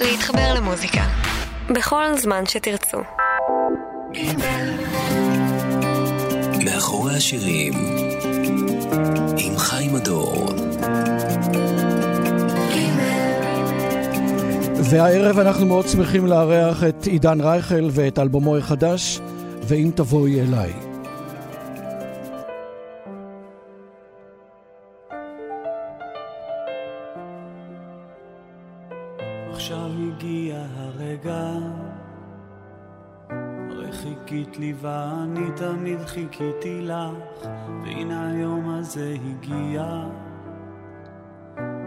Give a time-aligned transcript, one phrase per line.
[0.00, 1.04] להתחבר למוזיקה
[1.70, 2.98] בכל זמן שתרצו.
[6.64, 7.72] מאחורי השירים
[9.38, 10.52] עם חיים הדור
[14.90, 19.20] והערב אנחנו מאוד שמחים לארח את עידן רייכל ואת אלבומו החדש,
[19.62, 20.83] ואם תבואי אליי.
[34.54, 37.48] חיכית לי ואני תמיד חיכיתי לך,
[37.82, 39.84] והנה היום הזה הגיע.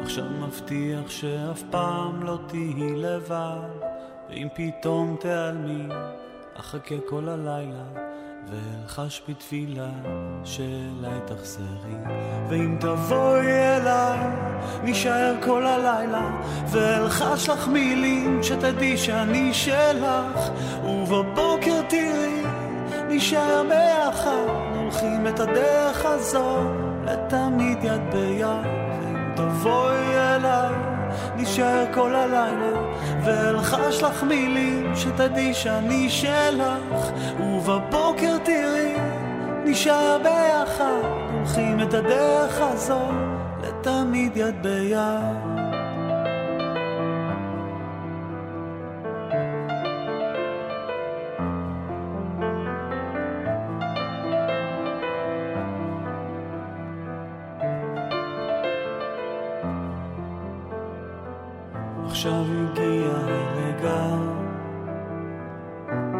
[0.02, 3.70] עכשיו מבטיח שאף פעם לא תהיי לבד,
[4.30, 5.88] ואם פתאום תיעלמי,
[6.60, 7.84] אחכה כל הלילה,
[8.50, 9.90] ואלחש בתפילה
[10.44, 11.96] שאליי תחזרי.
[12.50, 14.20] ואם תבואי אליי,
[14.84, 20.52] נישאר כל הלילה, ואלחש לך מילים שתדעי שאני שלך,
[20.84, 22.37] ובבוקר תראי,
[23.08, 26.58] נישאר ביחד, הולכים את הדרך הזו,
[27.04, 28.68] לתמיד יד ביד.
[29.36, 30.76] תבואי אליי,
[31.36, 32.80] נשאר כל הלילה,
[33.24, 38.96] ואלחש לך מילים שתדעי שאני שלך, ובבוקר תראי,
[39.66, 41.02] נשאר ביחד,
[41.34, 43.02] הולכים את הדרך הזו,
[43.64, 45.57] לתמיד יד ביד.
[62.08, 64.18] עכשיו הגיע הרגע.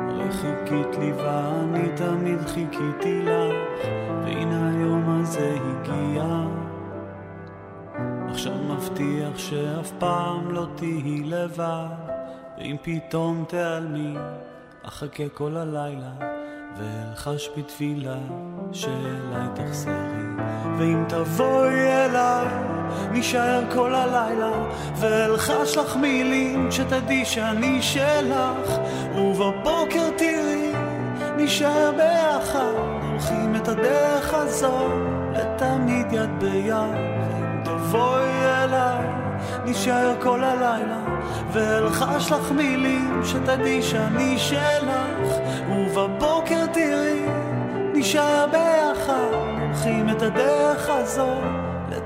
[0.10, 3.56] הרי חיכית לי ואני תמיד חיכיתי לך
[4.24, 6.24] והנה היום הזה הגיע.
[8.30, 11.88] עכשיו מבטיח שאף פעם לא תהיי לבד
[12.58, 14.16] ואם פתאום תיעלמי
[14.84, 16.12] אחכה כל הלילה
[16.78, 18.18] ואלחש בתפילה
[18.72, 20.28] שאליי תחזרי.
[20.78, 22.77] ואם תבואי אליי
[23.12, 24.52] נישאר כל הלילה
[24.96, 28.80] ואלחש לך מילים שתדעי שאני שלך.
[29.16, 30.72] ובבוקר תראי
[31.38, 32.72] נישאר ביחד
[33.10, 34.88] הולכים את הדרך הזו
[35.34, 36.74] לתמיד יד ביד.
[36.74, 39.06] ואם תבואי אליי
[39.66, 41.00] נישאר כל הלילה
[41.52, 45.34] ואלחש לך מילים שתדעי שאני שלך.
[45.70, 47.26] ובבוקר תראי
[47.94, 51.42] נשאר ביחד הולכים את הדרך הזו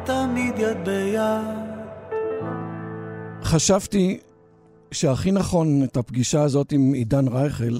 [0.03, 1.71] לתמיד יד ביד.
[3.43, 4.19] חשבתי
[4.91, 7.77] שהכי נכון את הפגישה הזאת עם עידן רייכל,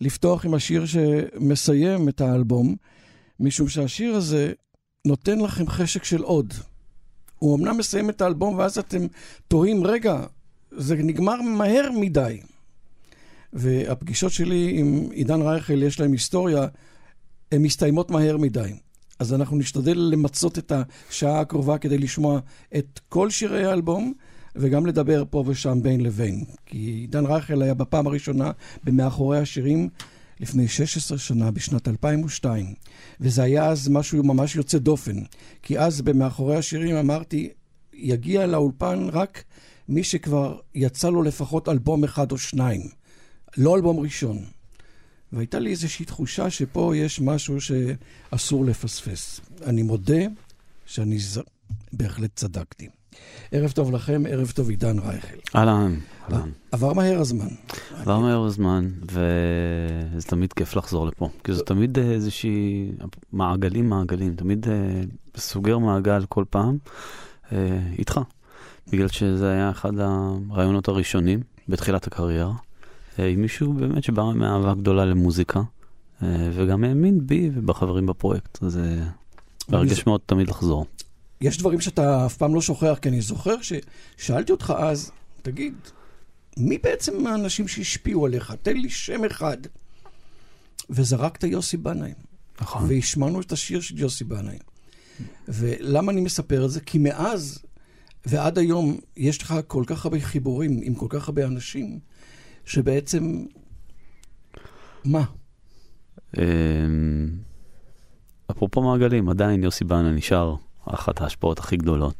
[0.00, 2.76] לפתוח עם השיר שמסיים את האלבום,
[3.40, 4.52] משום שהשיר הזה
[5.06, 6.54] נותן לכם חשק של עוד.
[7.38, 9.06] הוא אמנם מסיים את האלבום, ואז אתם
[9.48, 10.26] תוהים, רגע,
[10.70, 12.40] זה נגמר מהר מדי.
[13.52, 16.66] והפגישות שלי עם עידן רייכל, יש להם היסטוריה,
[17.52, 18.72] הן מסתיימות מהר מדי.
[19.20, 22.40] אז אנחנו נשתדל למצות את השעה הקרובה כדי לשמוע
[22.76, 24.12] את כל שירי האלבום,
[24.56, 26.44] וגם לדבר פה ושם בין לבין.
[26.66, 28.50] כי עידן רייכל היה בפעם הראשונה
[28.84, 29.88] במאחורי השירים
[30.40, 32.74] לפני 16 שנה, בשנת 2002.
[33.20, 35.16] וזה היה אז משהו ממש יוצא דופן.
[35.62, 37.48] כי אז במאחורי השירים אמרתי,
[37.94, 39.44] יגיע לאולפן רק
[39.88, 42.80] מי שכבר יצא לו לפחות אלבום אחד או שניים.
[43.56, 44.38] לא אלבום ראשון.
[45.32, 49.40] והייתה לי איזושהי תחושה שפה יש משהו שאסור לפספס.
[49.66, 50.22] אני מודה
[50.86, 51.38] שאני ז...
[51.92, 52.88] בהחלט צדקתי.
[53.52, 55.36] ערב טוב לכם, ערב טוב עידן רייכל.
[55.56, 56.50] אהלן, אהלן.
[56.72, 57.48] עבר מהר הזמן.
[58.00, 61.28] עבר מהר הזמן, וזה תמיד כיף לחזור לפה.
[61.44, 62.90] כי זה תמיד איזושהי
[63.32, 64.66] מעגלים מעגלים, תמיד
[65.36, 66.78] סוגר מעגל כל פעם
[67.98, 68.20] איתך.
[68.92, 72.54] בגלל שזה היה אחד הרעיונות הראשונים בתחילת הקריירה.
[73.18, 75.62] עם מישהו באמת שבא מאהבה גדולה למוזיקה,
[76.22, 78.62] וגם האמין בי ובחברים בפרויקט.
[78.62, 79.02] אז זה
[79.68, 80.86] מרגש מאוד תמיד לחזור.
[81.40, 85.10] יש דברים שאתה אף פעם לא שוכח, כי אני זוכר ששאלתי אותך אז,
[85.42, 85.74] תגיד,
[86.56, 88.54] מי בעצם האנשים שהשפיעו עליך?
[88.62, 89.56] תן לי שם אחד.
[90.90, 92.12] וזרקת יוסי בנאי.
[92.60, 92.84] נכון.
[92.88, 94.58] והשמענו את השיר של יוסי בנאי.
[95.48, 96.80] ולמה אני מספר את זה?
[96.80, 97.58] כי מאז
[98.26, 101.98] ועד היום יש לך כל כך הרבה חיבורים עם כל כך הרבה אנשים,
[102.64, 103.44] שבעצם...
[105.04, 105.24] מה?
[108.50, 112.14] אפרופו מעגלים, עדיין יוסי בנה נשאר אחת ההשפעות הכי גדולות,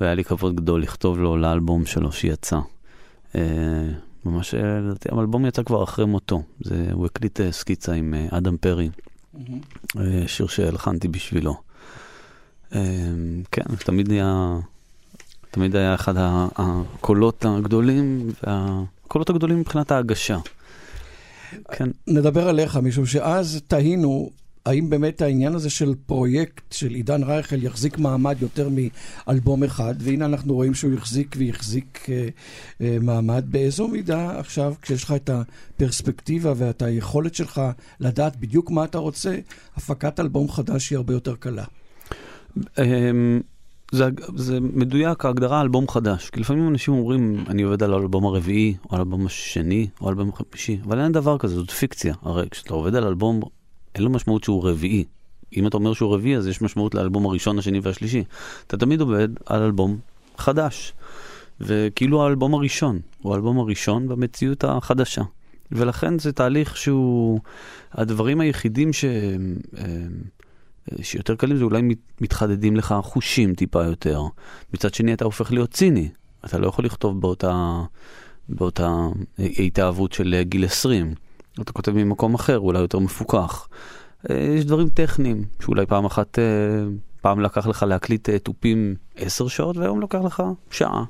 [0.00, 2.58] והיה לי כבוד גדול לכתוב לו לאלבום שלו שיצא.
[4.24, 6.42] ממש, לדעתי, האלבום יצא כבר אחרי מותו.
[6.60, 8.90] זה, הוא הקליט סקיצה עם אדם פרי,
[9.34, 9.98] mm-hmm.
[10.26, 11.56] שיר שהלחנתי בשבילו.
[13.50, 14.58] כן, תמיד נהיה
[15.50, 16.14] תמיד היה אחד
[16.56, 18.30] הקולות הגדולים,
[19.12, 20.38] והקולות הגדולים מבחינת ההגשה.
[21.72, 24.30] כן, נדבר עליך, משום שאז תהינו
[24.66, 28.68] האם באמת העניין הזה של פרויקט של עידן רייכל יחזיק מעמד יותר
[29.26, 32.28] מאלבום אחד, והנה אנחנו רואים שהוא החזיק והחזיק אה,
[32.80, 33.44] אה, מעמד.
[33.48, 37.62] באיזו מידה עכשיו, כשיש לך את הפרספקטיבה ואת היכולת שלך
[38.00, 39.36] לדעת בדיוק מה אתה רוצה,
[39.76, 41.64] הפקת אלבום חדש היא הרבה יותר קלה.
[43.92, 46.30] זה, זה מדויק, ההגדרה אלבום חדש.
[46.30, 50.14] כי לפעמים אנשים אומרים, אני עובד על האלבום הרביעי, או על האלבום השני, או על
[50.14, 52.14] האלבום החמישי, אבל אין דבר כזה, זאת פיקציה.
[52.22, 53.40] הרי כשאתה עובד על אלבום,
[53.94, 55.04] אין לו משמעות שהוא רביעי.
[55.56, 58.24] אם אתה אומר שהוא רביעי, אז יש משמעות לאלבום הראשון, השני והשלישי.
[58.66, 59.98] אתה תמיד עובד על אלבום
[60.38, 60.92] חדש.
[61.60, 65.22] וכאילו האלבום הראשון, הוא האלבום הראשון במציאות החדשה.
[65.72, 67.40] ולכן זה תהליך שהוא,
[67.92, 69.04] הדברים היחידים ש...
[70.92, 74.22] אמ, שיותר קלים זה אולי מת- מתחדדים לך חושים טיפה יותר.
[74.74, 76.08] מצד שני אתה הופך להיות ציני.
[76.44, 77.82] אתה לא יכול לכתוב באותה,
[78.48, 78.96] באותה
[79.38, 81.14] התאהבות של אה, גיל 20.
[81.60, 83.68] אתה כותב ממקום אחר, אולי יותר מפוקח.
[84.30, 86.44] אה, יש דברים טכניים, שאולי פעם אחת, אה,
[87.20, 91.04] פעם לקח לך להקליט אה, תופים 10 שעות, והיום לוקח לך שעה.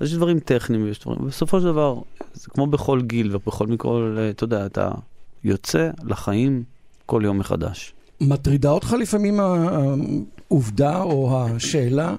[0.00, 2.00] אז יש דברים טכניים, ויש דברים, בסופו של דבר,
[2.32, 4.90] זה כמו בכל גיל ובכל מכל, אה, אתה יודע, אתה
[5.44, 6.62] יוצא לחיים
[7.06, 7.92] כל יום מחדש.
[8.20, 12.14] מטרידה אותך לפעמים העובדה או השאלה,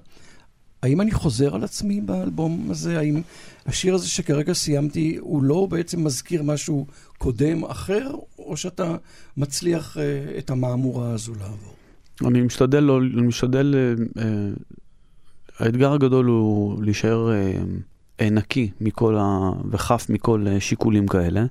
[0.84, 3.00] האם אני חוזר על עצמי באלבום הזה?
[3.00, 3.22] האם
[3.66, 6.86] השיר הזה שכרגע סיימתי, הוא לא בעצם מזכיר משהו
[7.18, 8.96] קודם אחר, או שאתה
[9.38, 10.00] מצליח uh,
[10.38, 11.74] את המהמורה הזו לעבור?
[12.26, 14.50] אני משתדל, לא, אני משתדל, אה, אה,
[15.60, 17.54] האתגר הגדול הוא להישאר אה,
[18.22, 19.52] אה, נקי מכל ה...
[19.72, 21.46] וחף מכל אה, שיקולים כאלה.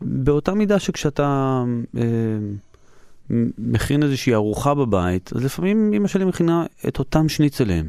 [0.00, 1.62] באותה מידה שכשאתה
[1.96, 2.02] אה,
[3.58, 7.88] מכין איזושהי ארוחה בבית, אז לפעמים אמא שלי מכינה את אותם שניצלים,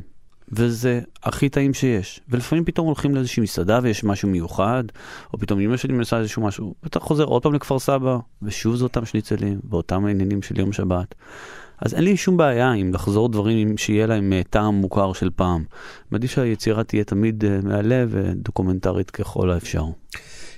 [0.51, 2.21] וזה הכי טעים שיש.
[2.29, 4.83] ולפעמים פתאום הולכים לאיזושהי מסעדה ויש משהו מיוחד,
[5.33, 8.83] או פתאום אמא שלי מנסה איזשהו משהו, ואתה חוזר עוד פעם לכפר סבא, ושוב זה
[8.83, 11.15] אותם שניצלים, ואותם העניינים של יום שבת.
[11.81, 15.63] אז אין לי שום בעיה עם לחזור דברים שיהיה להם אה, טעם מוכר של פעם.
[16.11, 19.83] מעדיף שהיצירה תהיה תמיד אה, מהלב ודוקומנטרית ככל האפשר.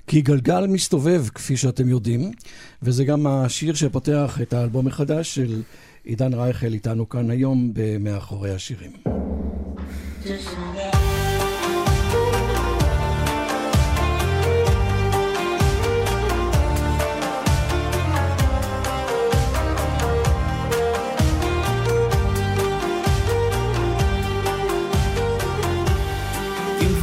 [0.08, 2.32] כי גלגל מסתובב, כפי שאתם יודעים,
[2.82, 5.62] וזה גם השיר שפותח את האלבום החדש של
[6.04, 8.92] עידן רייכל איתנו כאן היום ב"מאחורי השירים".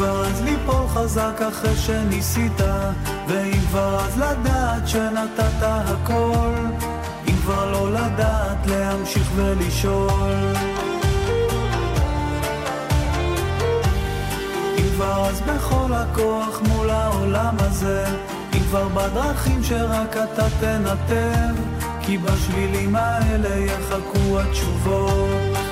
[0.00, 2.60] כבר אז ליפול חזק אחרי שניסית,
[3.28, 6.54] ואם כבר אז לדעת שנתת הכל,
[7.28, 10.54] אם כבר לא לדעת להמשיך ולשאול.
[14.78, 18.04] אם כבר אז בכל הכוח מול העולם הזה,
[18.54, 21.54] אם כבר בדרכים שרק אתה תנתב,
[22.02, 25.69] כי בשבילים האלה יחכו התשובות.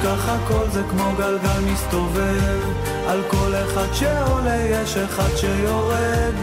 [0.00, 2.60] אל תשכח הכל זה כמו גלגל מסתובב.
[3.08, 6.34] על כל אחד שעולה יש אחד שיורד.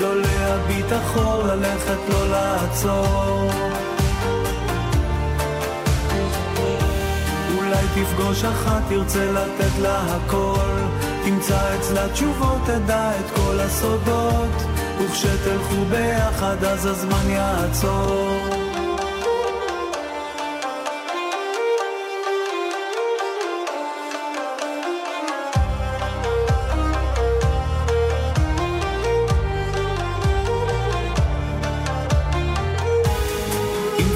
[0.00, 3.50] לא להביט אחור, ללכת לא לעצור.
[7.58, 10.80] אולי תפגוש אחת, תרצה לתת לה הכל.
[11.24, 14.62] תמצא אצלה תשובות, תדע את כל הסודות.
[14.98, 18.65] וכשתלכו ביחד אז הזמן יעצור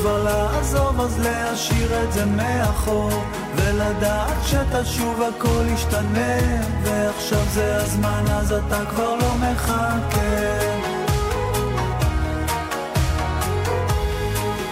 [0.00, 3.10] כבר לעזוב אז להשאיר את זה מאחור
[3.56, 6.36] ולדעת שתשוב הכל ישתנה
[6.82, 10.20] ועכשיו זה הזמן אז אתה כבר לא מחכה.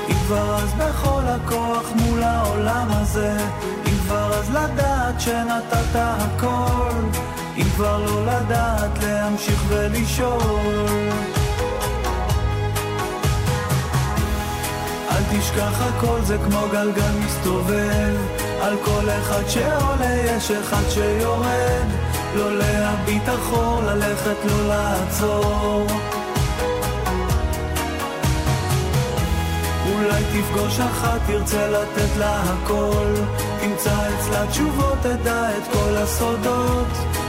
[0.08, 3.36] אם כבר אז בכל הכוח מול העולם הזה
[3.86, 7.00] אם כבר אז לדעת שנתת הכל
[7.56, 11.37] אם כבר לא לדעת להמשיך ולשאול
[15.30, 18.16] תשכח הכל זה כמו גלגל מסתובב.
[18.62, 21.86] על כל אחד שעולה יש אחד שיורד.
[22.36, 25.86] לא להביט אחור, ללכת לא לעצור.
[29.92, 33.14] אולי תפגוש אחת, תרצה לתת לה הכל.
[33.60, 36.86] תמצא אצלה תשובות, תדע את כל הסודות.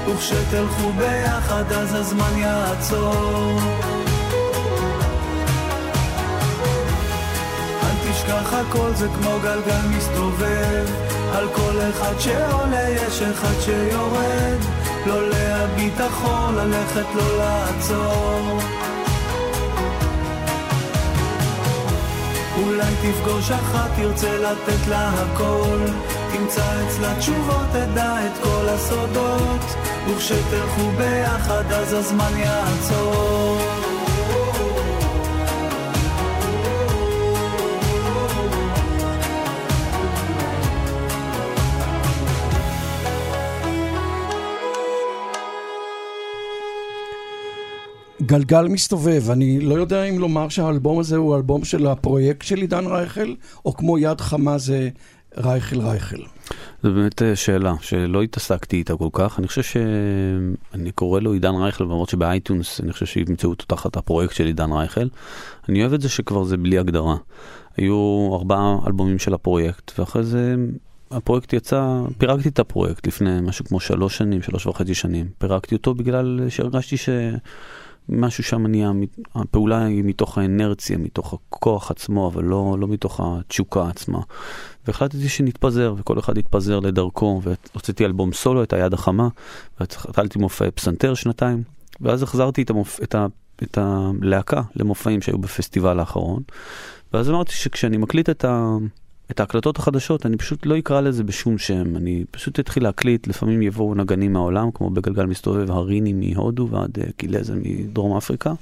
[0.08, 3.60] וכשתלכו ביחד אז הזמן יעצור
[8.30, 10.86] תשכח הכל זה כמו גלגל מסתובב.
[11.34, 14.60] על כל אחד שעולה יש אחד שיורד.
[15.06, 18.60] לא להביט אחור, ללכת לא לעצור.
[22.64, 25.80] אולי תפגוש אחת, תרצה לתת לה הכל.
[26.34, 29.76] תמצא אצלה תשובות, תדע את כל הסודות.
[30.08, 33.79] וכשתלכו ביחד אז הזמן יעצור
[48.30, 52.86] גלגל מסתובב, אני לא יודע אם לומר שהאלבום הזה הוא אלבום של הפרויקט של עידן
[52.86, 53.34] רייכל,
[53.66, 54.90] או כמו יד חמה זה
[55.38, 56.18] רייכל רייכל.
[56.84, 59.40] זו באמת אה, שאלה שלא התעסקתי איתה כל כך.
[59.40, 64.36] אני חושב שאני קורא לו עידן רייכל, למרות שבאייטונס אני חושב שימצאו אותו תחת הפרויקט
[64.36, 65.08] של עידן רייכל.
[65.70, 67.16] אני אוהב את זה שכבר זה בלי הגדרה.
[67.78, 70.56] היו ארבעה אלבומים של הפרויקט, ואחרי זה
[71.12, 75.30] הפרויקט יצא, פירקתי את הפרויקט לפני משהו כמו שלוש שנים, שלוש וחצי שנים.
[75.38, 77.10] פירקתי אותו בגלל שהרגשתי ש...
[78.10, 78.92] משהו שם נהיה,
[79.36, 84.20] הפעולה היא מתוך האנרציה, מתוך הכוח עצמו, אבל לא, לא מתוך התשוקה עצמה.
[84.88, 89.28] והחלטתי שנתפזר, וכל אחד יתפזר לדרכו, והוצאתי אלבום סולו, את היד החמה,
[89.80, 91.64] והתחלתי מופעי פסנתר שנתיים,
[92.02, 93.00] ואז החזרתי את, המופ...
[93.04, 93.26] את, ה...
[93.64, 96.44] את הלהקה למופעים שהיו בפסטיבל האחרון,
[97.14, 98.78] ואז אמרתי שכשאני מקליט את ה...
[99.32, 103.62] את ההקלטות החדשות, אני פשוט לא אקרא לזה בשום שם, אני פשוט אתחיל להקליט, לפעמים
[103.62, 108.54] יבואו נגנים מהעולם, כמו בגלגל מסתובב הריני מהודו ועד uh, קילזל מדרום אפריקה.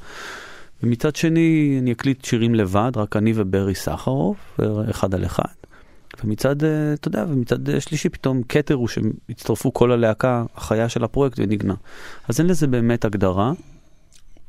[0.84, 4.38] ומצד שני, אני אקליט שירים לבד, רק אני וברי סחרוב,
[4.90, 5.44] אחד על אחד.
[6.24, 11.04] ומצד, uh, אתה יודע, ומצד uh, שלישי פתאום כתר הוא שהצטרפו כל הלהקה החיה של
[11.04, 11.76] הפרויקט ונגנה.
[12.28, 13.52] אז אין לזה באמת הגדרה,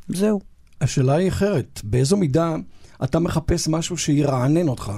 [0.08, 0.40] זהו.
[0.80, 2.56] השאלה היא אחרת, באיזו מידה
[3.04, 4.92] אתה מחפש משהו שירענן אותך,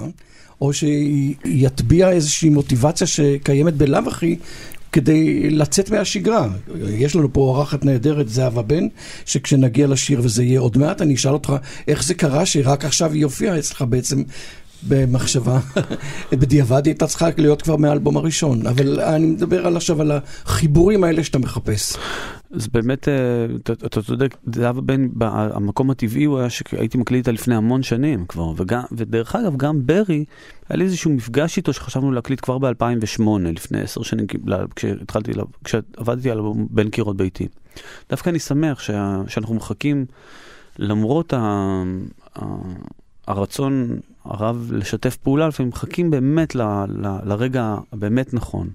[0.61, 4.35] או שיטביע איזושהי מוטיבציה שקיימת בלאו הכי
[4.91, 6.47] כדי לצאת מהשגרה.
[6.87, 8.87] יש לנו פה אורחת נהדרת, זהבה בן,
[9.25, 11.53] שכשנגיע לשיר וזה יהיה עוד מעט, אני אשאל אותך
[11.87, 14.23] איך זה קרה שרק עכשיו היא הופיעה אצלך בעצם
[14.87, 15.59] במחשבה.
[16.31, 21.03] בדיעבד היא הייתה צריכה להיות כבר מהאלבום הראשון, אבל אני מדבר על עכשיו על החיבורים
[21.03, 21.97] האלה שאתה מחפש.
[22.51, 23.13] אז באמת, אה,
[23.85, 28.53] אתה צודק, זהבה בן, המקום הטבעי הוא היה שהייתי מקליט איתה לפני המון שנים כבר,
[28.57, 30.25] וגם, ודרך אגב, גם ברי,
[30.69, 34.25] היה לי איזשהו מפגש איתו שחשבנו להקליט כבר ב-2008, לפני עשר שנים,
[34.75, 35.31] כשהתחלתי,
[35.63, 37.47] כשעבדתי על בין קירות ביתי.
[38.09, 38.79] דווקא אני שמח
[39.27, 40.05] שאנחנו מחכים,
[40.79, 41.83] למרות ה...
[43.31, 48.69] הרצון הרב לשתף פעולה, לפעמים מחכים באמת ל, ל, לרגע הבאמת נכון.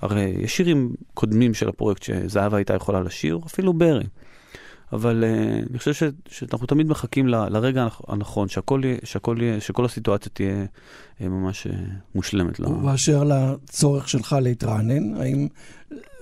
[0.00, 4.04] הרי יש שירים קודמים של הפרויקט שזהבה הייתה יכולה לשיר, אפילו ברי.
[4.92, 10.32] אבל uh, אני חושב ש, שאנחנו תמיד מחכים ל, לרגע הנכון, שהכל, שהכל, שכל הסיטואציה
[10.34, 10.64] תהיה
[11.20, 11.70] uh, ממש uh,
[12.14, 12.60] מושלמת.
[12.60, 15.48] באשר לצורך שלך להתרענן, האם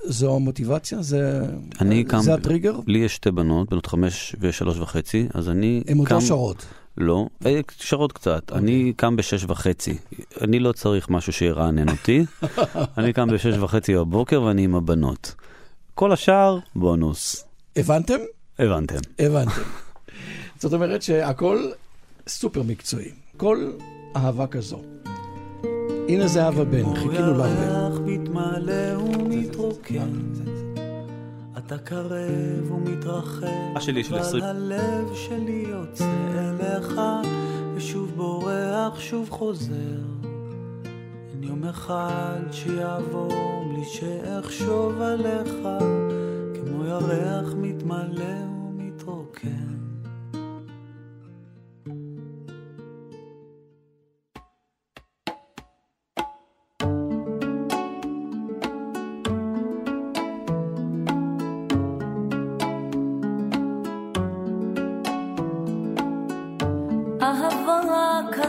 [0.05, 1.03] זו המוטיבציה?
[1.03, 1.43] זה,
[1.81, 2.79] אני זה קם, הטריגר?
[2.87, 6.13] לי יש שתי בנות, בנות חמש ושלוש וחצי, אז אני הן עוד.
[6.13, 6.67] לא שרות.
[6.99, 7.27] לא,
[7.79, 8.53] שרות קצת.
[8.53, 8.55] Okay.
[8.55, 9.99] אני קם בשש וחצי.
[10.41, 12.25] אני לא צריך משהו שירענן אותי.
[12.99, 15.35] אני קם בשש וחצי בבוקר ואני עם הבנות.
[15.95, 17.45] כל השאר, בונוס.
[17.77, 18.19] הבנתם?
[18.59, 18.99] הבנתם.
[19.19, 19.63] הבנתם.
[20.61, 21.71] זאת אומרת שהכל
[22.29, 23.11] סופר מקצועי.
[23.37, 23.73] כל
[24.17, 24.83] אהבה כזו.
[26.09, 27.89] הנה זהבה בן, חיכינו להרבה.
[31.69, 32.73] אתה קרב
[33.77, 34.45] השלי של עשרים.
[34.45, 37.01] הלב שלי יוצא אליך,
[37.75, 40.01] ושוב בורח, שוב חוזר.
[41.31, 45.53] אין יום אחד שיעבור בלי שאחשוב עליך,
[46.55, 48.35] כמו ירח מתמלא
[48.69, 49.78] ומתרוקן.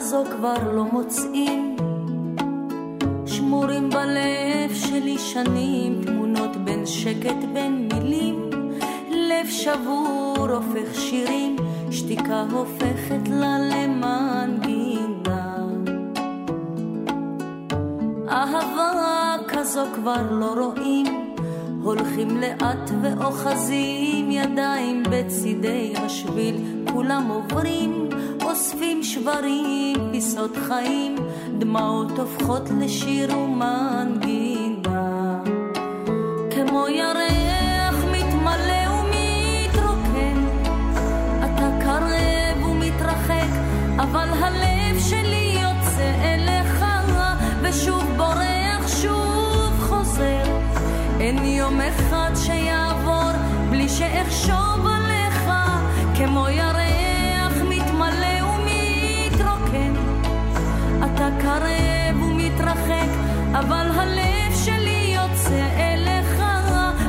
[0.09, 1.75] כזו כבר לא מוצאים.
[3.25, 8.49] שמורים בלב שלי שנים, תמונות בין שקט בין מילים.
[9.11, 11.55] לב שבור הופך שירים,
[11.91, 15.17] שתיקה הופכת לה למנגינה.
[18.29, 21.33] אהבה כזו כבר לא רואים,
[21.83, 27.98] הולכים לאט ואוחזים ידיים בצידי השביל, כולם עוברים.
[28.59, 31.15] אוספים שברים, פיסות חיים,
[31.57, 35.39] דמעות הופכות לשיר ומנגינה.
[36.55, 40.45] כמו ירח מתמלא ומתרוקן,
[41.39, 43.49] אתה קרב ומתרחק,
[43.97, 46.85] אבל הלב שלי יוצא אליך,
[47.61, 50.43] ושוב בורח, שוב חוזר.
[51.19, 53.31] אין יום אחד שיעבור
[53.69, 55.51] בלי שאחשוב עליך,
[56.15, 56.98] כמו ירח
[61.19, 63.09] אתה קרב ומתרחק,
[63.51, 66.43] אבל הלב שלי יוצא אליך,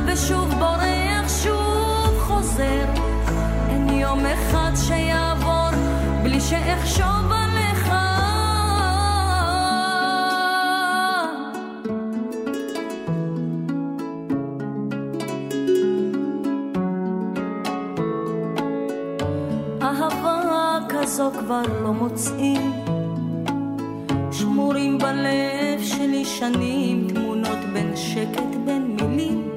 [0.05, 2.85] ושוב בורח, שוב חוזר.
[3.69, 5.69] אין יום אחד שיעבור
[6.23, 7.87] בלי שאחשוב עליך.
[19.81, 22.80] אהבה כזו כבר לא מוצאים
[25.11, 29.49] בלב שלי שנים תמונות בין שקט בין מילים.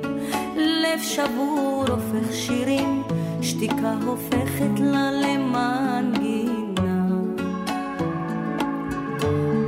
[0.57, 3.03] לב שבור הופך שירים
[3.43, 6.55] שתיקה הופכת לה למנגינה.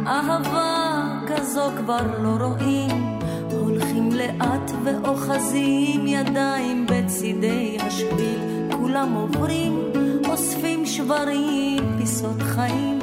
[0.07, 3.19] אהבה כזו כבר לא רואים
[3.50, 8.40] הולכים לאט ואוחזים ידיים בצידי השביל.
[8.71, 9.93] כולם עוברים
[10.28, 12.99] אוספים שברים פיסות חיים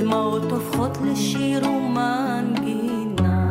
[0.00, 3.46] דמעות הופכות לשיר ומנגינה.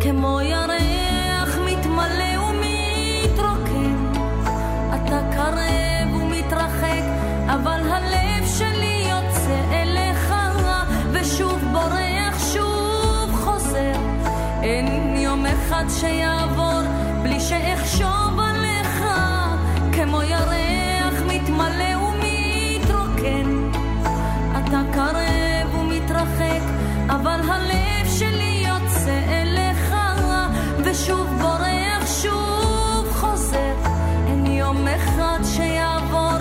[0.00, 3.96] כמו ירח מתמלא ומתרוקן.
[4.88, 7.02] אתה קרב ומתרחק
[7.46, 10.34] אבל הלב שלי יוצא אליך
[11.12, 13.92] ושוב בורח שוב חוזר.
[14.62, 16.80] אין יום אחד שיעבור
[17.22, 19.04] בלי שאחשוב עליך.
[19.92, 23.61] כמו ירח מתמלא ומתרוקן
[26.22, 26.62] קרב ומתרחק,
[27.10, 29.94] אבל הלב שלי יוצא אליך,
[30.84, 33.74] ושוב בורח, שוב חוזר.
[34.26, 36.38] אין יום אחד שיעבור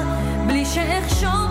[0.48, 1.50] בלי שאחשוב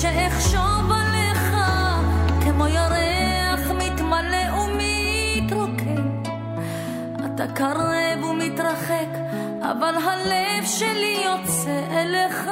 [0.00, 1.56] שאחשוב עליך,
[2.44, 6.22] כמו ירח מתמלא ומתרוקן.
[7.26, 9.08] אתה קרב ומתרחק,
[9.62, 12.50] אבל הלב שלי יוצא אליך,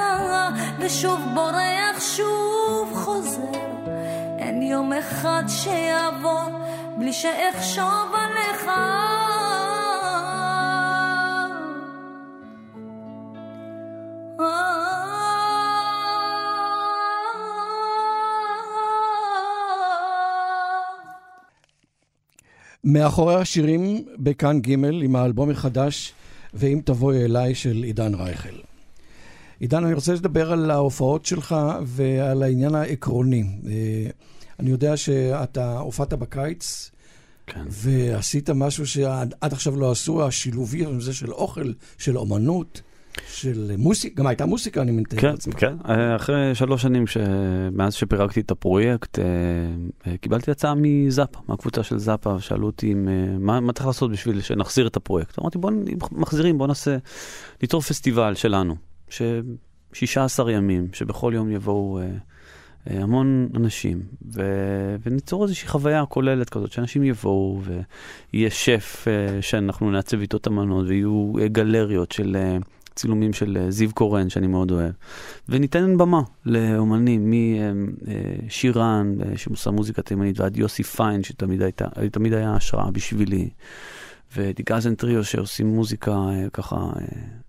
[0.79, 3.59] ושוב בורח, שוב חוזר.
[4.39, 6.49] אין יום אחד שיעבור
[6.97, 8.69] בלי שאחשוב עליך.
[22.85, 24.71] מאחורי השירים בכאן ג'
[25.03, 26.13] עם האלבום החדש
[26.53, 28.55] ואם תבואי אליי של עידן רייכל.
[29.59, 33.43] עידן, אני רוצה לדבר על ההופעות שלך ועל העניין העקרוני.
[33.67, 34.09] אה,
[34.59, 36.91] אני יודע שאתה הופעת בקיץ
[37.47, 37.65] כן.
[37.69, 42.81] ועשית משהו שעד עד עכשיו לא עשו, השילובי הזה של אוכל, של אומנות,
[43.27, 45.53] של מוסיקה, גם הייתה מוסיקה, אני מתאר כן, לעצמי.
[45.53, 45.75] כן.
[45.89, 47.17] אה, אחרי שלוש שנים ש...
[47.71, 49.25] מאז שפירקתי את הפרויקט, אה,
[50.07, 53.07] אה, קיבלתי הצעה מזאפה, מהקבוצה של זאפה, שאלו אותי אם,
[53.39, 55.39] מה, מה צריך לעשות בשביל שנחזיר את הפרויקט.
[55.39, 56.97] אמרתי, בוא, אם מחזירים, בוא נעשה,
[57.61, 58.75] ניצור פסטיבל שלנו,
[59.09, 59.21] ש...
[59.93, 61.99] 16 ימים, שבכל יום יבואו
[62.85, 64.01] המון אנשים,
[64.35, 64.41] ו...
[65.05, 67.61] וניצור איזושהי חוויה כוללת כזאת, שאנשים יבואו,
[68.33, 69.05] ויהיה שף
[69.41, 72.37] שאנחנו נעצב איתו את המנות, ויהיו גלריות של...
[72.95, 74.91] אה, צילומים של אה, זיו קורן, שאני מאוד אוהב,
[75.49, 77.33] וניתן במה לאומנים,
[78.45, 81.85] משירן, אה, שעושה מוזיקה תימנית, ועד יוסי פיין, שתמיד הייתה,
[82.31, 83.49] היה השראה בשבילי,
[84.35, 87.05] ודיגזן טריו שעושים מוזיקה אה, ככה אה,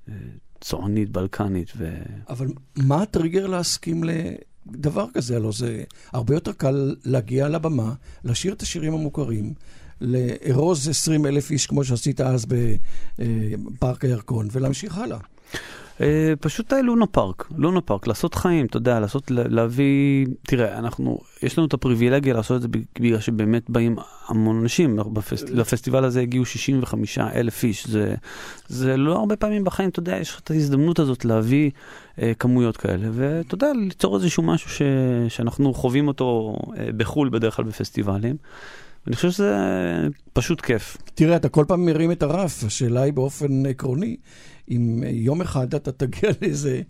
[0.08, 0.14] אה,
[0.60, 1.94] צוענית, בלקנית, ו...
[2.28, 5.36] אבל מה הטריגר להסכים לדבר כזה?
[5.36, 9.54] הלוא זה הרבה יותר קל להגיע לבמה, לשיר את השירים המוכרים,
[10.00, 12.46] לארוז 20 אלף איש, כמו שעשית אז
[13.18, 15.18] בפארק הירקון, ולהמשיך הלאה.
[16.00, 20.78] אה, פשוט אה, לונה פארק, לונה פארק, לעשות חיים, אתה יודע, לעשות, לה- להביא, תראה,
[20.78, 22.68] אנחנו, יש לנו את הפריבילגיה לעשות את זה
[23.00, 23.96] בגלל שבאמת באים
[24.28, 28.14] המון אנשים, בפס, לפסטיבל הזה הגיעו 65 אלף איש, זה,
[28.68, 31.70] זה לא הרבה פעמים בחיים, אתה יודע, יש לך את ההזדמנות הזאת להביא
[32.22, 34.82] אה, כמויות כאלה, ואתה יודע, ליצור איזשהו משהו ש,
[35.28, 38.36] שאנחנו חווים אותו אה, בחו"ל בדרך כלל בפסטיבלים.
[39.06, 39.56] אני חושב שזה
[40.32, 40.96] פשוט כיף.
[41.14, 44.16] תראה, אתה כל פעם מרים את הרף, השאלה היא באופן עקרוני,
[44.70, 46.82] אם יום אחד אתה תגיע לאיזה...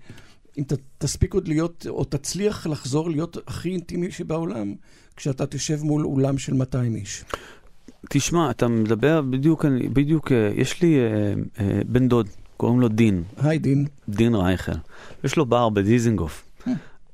[0.59, 4.75] אם ת, תספיק עוד להיות, או תצליח לחזור להיות הכי אינטימי שבעולם,
[5.17, 7.25] כשאתה תשב מול אולם של 200 איש.
[8.11, 13.23] תשמע, אתה מדבר בדיוק, בדיוק, אה, יש לי אה, אה, בן דוד, קוראים לו דין,
[13.37, 13.87] היי, דין.
[14.09, 14.73] דין רייכל.
[15.25, 16.45] יש לו בר בדיזינגוף.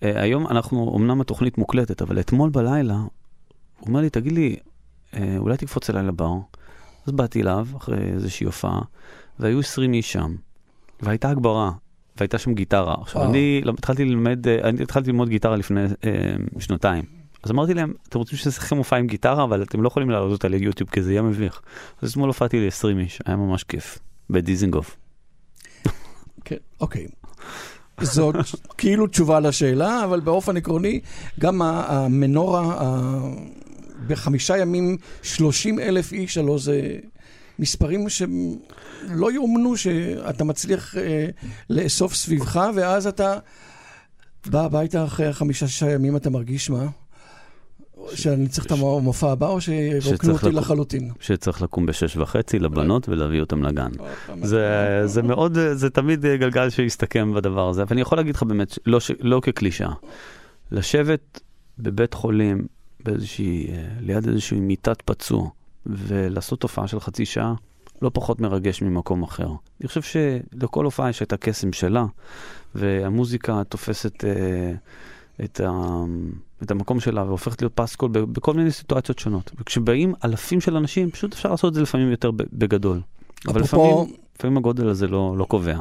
[0.02, 3.08] אה, היום אנחנו, אמנם התוכנית מוקלטת, אבל אתמול בלילה, הוא
[3.88, 4.56] אומר לי, תגיד לי,
[5.14, 6.34] אה, אולי תקפוץ אליי לבר?
[7.06, 8.80] אז באתי אליו, אחרי איזושהי הופעה,
[9.38, 10.34] והיו 20 איש שם,
[11.02, 11.70] והייתה הגברה,
[12.16, 12.94] והייתה שם גיטרה.
[13.00, 13.24] עכשיו.
[13.24, 15.88] אני למ- התחלתי ללמד, אה, אני התחלתי ללמוד גיטרה לפני אה,
[16.58, 17.04] שנתיים.
[17.42, 20.32] אז אמרתי להם, אתם רוצים שזה לכם מופע עם גיטרה, אבל אתם לא יכולים להעלות
[20.32, 21.60] אותה ליוטיוב, כי זה יהיה מביך.
[22.02, 23.98] אז אתמול הופעתי ל-20 איש, היה ממש כיף,
[24.30, 24.96] בדיזינגוף.
[26.44, 27.06] כן, אוקיי.
[28.00, 28.34] זאת
[28.78, 31.00] כאילו תשובה לשאלה, אבל באופן עקרוני,
[31.40, 32.78] גם המנורה,
[34.06, 36.98] בחמישה ימים 30 אלף איש, הלוא זה
[37.58, 41.26] מספרים שלא יאומנו שאתה מצליח אה,
[41.70, 43.38] לאסוף סביבך, ואז אתה
[44.46, 46.86] בא הביתה אחרי חמישה-שישה ימים, אתה מרגיש מה?
[48.14, 50.58] שאני צריך את המופע הבא, או שירוקנו שצריך אותי לקום.
[50.58, 51.10] לחלוטין?
[51.20, 53.90] שצריך לקום בשש וחצי לבנות ולהביא אותם לגן.
[54.42, 57.84] זה, זה מאוד, זה תמיד אה, גלגל שיסתכם בדבר הזה.
[57.88, 59.92] ואני יכול להגיד לך באמת, ש- לא, ש- לא כקלישאה,
[60.72, 61.40] לשבת
[61.78, 62.66] בבית חולים,
[63.04, 65.48] באיזושהי, אה, ליד איזושהי מיטת פצוע,
[65.86, 67.54] ולעשות הופעה של חצי שעה,
[68.02, 69.48] לא פחות מרגש ממקום אחר.
[69.80, 72.04] אני חושב שלכל הופעה יש את הקסם שלה,
[72.74, 74.72] והמוזיקה תופסת אה,
[75.44, 75.70] את, ה,
[76.62, 79.52] את המקום שלה והופכת להיות פסקול בכל מיני סיטואציות שונות.
[79.58, 83.00] וכשבאים אלפים של אנשים, פשוט אפשר לעשות את זה לפעמים יותר בגדול.
[83.48, 85.78] אבל לפעמים, לפעמים הגודל הזה לא, לא קובע.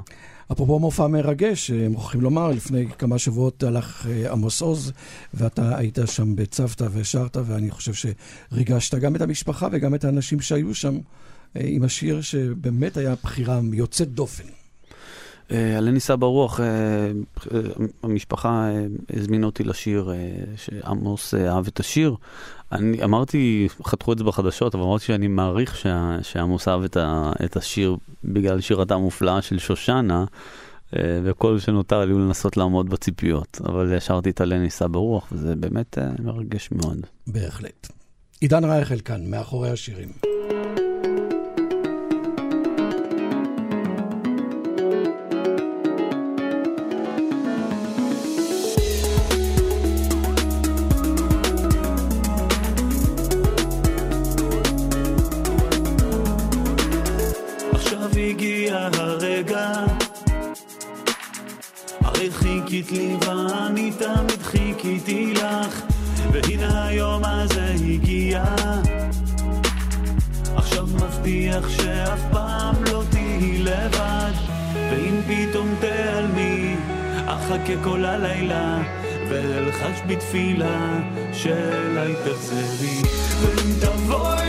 [0.52, 4.92] אפרופו מופע מרגש, אה, מוכרחים לומר, לפני כמה שבועות הלך אה, עמוס עוז,
[5.34, 8.10] ואתה היית שם בצוותא ושרת, ואני חושב
[8.52, 10.98] שריגשת גם את המשפחה וגם את האנשים שהיו שם
[11.56, 14.61] אה, עם השיר שבאמת היה בחירה יוצאת דופן.
[15.50, 16.60] עלה ניסה ברוח,
[18.04, 18.86] המשפחה אה,
[19.18, 22.16] הזמינה אותי לשיר, אה, שעמוס אה, אהב את השיר.
[22.72, 27.32] אני אמרתי, חתכו את זה בחדשות, אבל אמרתי שאני מעריך שה- שעמוס אהב את, ה,
[27.46, 30.26] את השיר בגלל שירתה המופלאה של שושנה,
[31.24, 33.62] וכל שנותר לי הוא לנסות לעמוד בציפיות.
[33.66, 36.98] אבל שרתי את עלה ניסה ברוח, וזה באמת מרגש מאוד.
[37.28, 37.88] בהחלט.
[38.42, 40.31] עידן רייכל כאן, מאחורי השירים.
[77.52, 78.82] אחכה כל הלילה
[79.30, 81.00] ואלחש בתפילה
[81.34, 83.02] שאליי תחזרי
[83.42, 84.41] ואם תבואי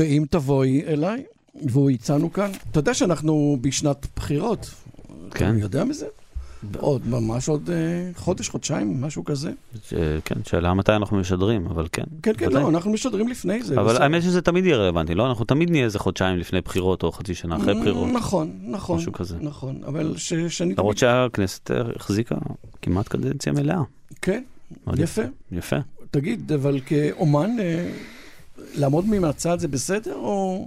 [0.00, 1.22] ואם תבואי אליי,
[1.62, 4.70] והוא הצענו כאן, אתה יודע שאנחנו בשנת בחירות.
[5.30, 5.56] כן.
[5.56, 6.06] אתה יודע מזה?
[6.78, 9.50] עוד ממש עוד אה, חודש, חודשיים, משהו כזה.
[10.24, 12.02] כן, שאלה מתי אנחנו משדרים, אבל כן.
[12.22, 12.52] כן, כן.
[12.52, 13.80] לא, אנחנו משדרים לפני זה.
[13.80, 14.02] אבל.
[14.02, 15.26] האמת שזה תמיד יהיה רלוונטי, לא?
[15.28, 18.08] אנחנו תמיד נהיה איזה חודשיים לפני בחירות או חצי שנה אחרי בחירות.
[18.12, 18.96] נכון, נכון.
[18.98, 19.36] משהו כזה.
[19.40, 20.74] נכון, אבל שאני...
[20.78, 22.36] למרות שהכנסת החזיקה
[22.82, 23.82] כמעט קדנציה מלאה.
[24.22, 24.42] כן,
[24.96, 25.22] יפה.
[25.52, 25.76] יפה.
[26.10, 27.90] תגיד, אבל כאומן, אה,
[28.74, 30.66] לעמוד מן הצד זה בסדר, או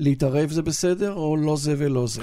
[0.00, 2.22] להתערב זה בסדר, או לא זה ולא זה?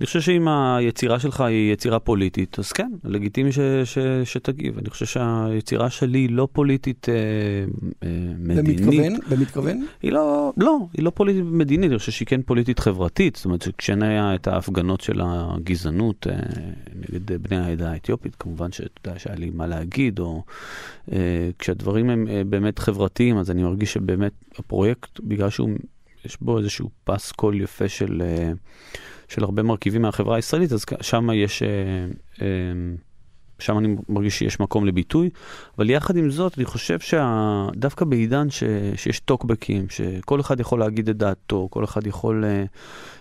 [0.00, 4.78] אני חושב שאם היצירה שלך היא יצירה פוליטית, אז כן, לגיטימי ש, ש, שתגיב.
[4.78, 7.14] אני חושב שהיצירה שלי היא לא פוליטית אה,
[8.02, 8.08] אה,
[8.38, 8.80] מדינית.
[8.80, 9.12] במתכוון?
[9.30, 9.86] במתכוון?
[10.02, 13.36] היא לא, לא, היא לא פוליטית מדינית, אני חושב שהיא כן פוליטית חברתית.
[13.36, 16.36] זאת אומרת שכשהיה את ההפגנות של הגזענות אה,
[16.94, 20.42] נגד בני העדה האתיופית, כמובן שאתה יודע שהיה לי מה להגיד, או
[21.12, 25.70] אה, כשהדברים הם אה, באמת חברתיים, אז אני מרגיש שבאמת הפרויקט, בגלל שהוא,
[26.24, 28.52] יש בו איזשהו פס קול יפה של, אה,
[29.28, 31.62] של הרבה מרכיבים מהחברה הישראלית, אז שם יש...
[31.62, 31.68] אה,
[32.42, 32.46] אה,
[33.58, 35.30] שם אני מרגיש שיש מקום לביטוי,
[35.78, 38.64] אבל יחד עם זאת, אני חושב שדווקא בעידן ש,
[38.96, 42.44] שיש טוקבקים, שכל אחד יכול להגיד את דעתו, כל אחד יכול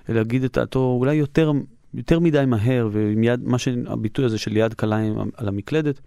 [0.10, 1.52] להגיד את דעתו אולי יותר,
[1.94, 5.02] יותר מדי מהר, ועם יד, מה שהביטוי הזה של יד קלה
[5.34, 6.00] על המקלדת,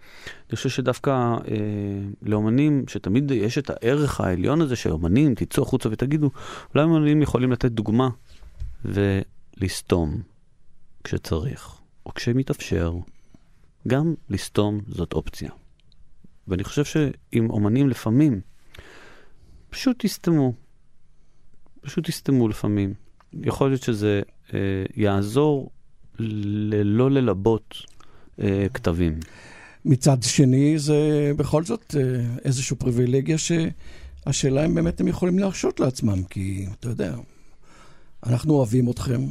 [0.49, 1.47] אני חושב שדווקא uh,
[2.21, 6.29] לאומנים, שתמיד יש את הערך העליון הזה של אומנים, תצאו החוצה ותגידו,
[6.75, 8.09] אולי אומנים יכולים לתת דוגמה
[8.85, 10.21] ולסתום
[11.03, 12.93] כשצריך, או כשמתאפשר.
[13.87, 15.49] גם לסתום זאת אופציה.
[16.47, 18.41] ואני חושב שאם אומנים לפעמים
[19.69, 20.53] פשוט יסתמו,
[21.81, 22.93] פשוט יסתמו לפעמים.
[23.43, 24.21] יכול להיות שזה
[24.53, 24.59] אה,
[24.95, 25.71] יעזור
[26.19, 27.75] ללא ללבות
[28.39, 29.19] אה, כתבים.
[29.85, 36.23] מצד שני, זה בכל זאת אה, איזושהי פריבילגיה שהשאלה אם באמת הם יכולים להרשות לעצמם,
[36.23, 37.15] כי אתה יודע,
[38.25, 39.21] אנחנו אוהבים אתכם,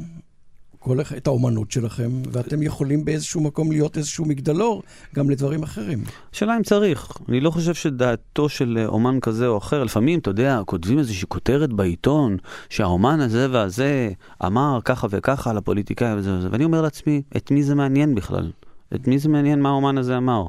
[0.83, 4.83] כל, את האומנות שלכם, ואתם יכולים באיזשהו מקום להיות איזשהו מגדלור
[5.15, 6.05] גם לדברים אחרים.
[6.33, 7.13] השאלה אם צריך.
[7.29, 11.73] אני לא חושב שדעתו של אומן כזה או אחר, לפעמים, אתה יודע, כותבים איזושהי כותרת
[11.73, 12.37] בעיתון,
[12.71, 14.11] שהאומן הזה והזה
[14.47, 18.51] אמר ככה וככה על הפוליטיקאי וזה וזה, ואני אומר לעצמי, את מי זה מעניין בכלל?
[18.95, 20.47] את מי זה מעניין מה האומן הזה אמר?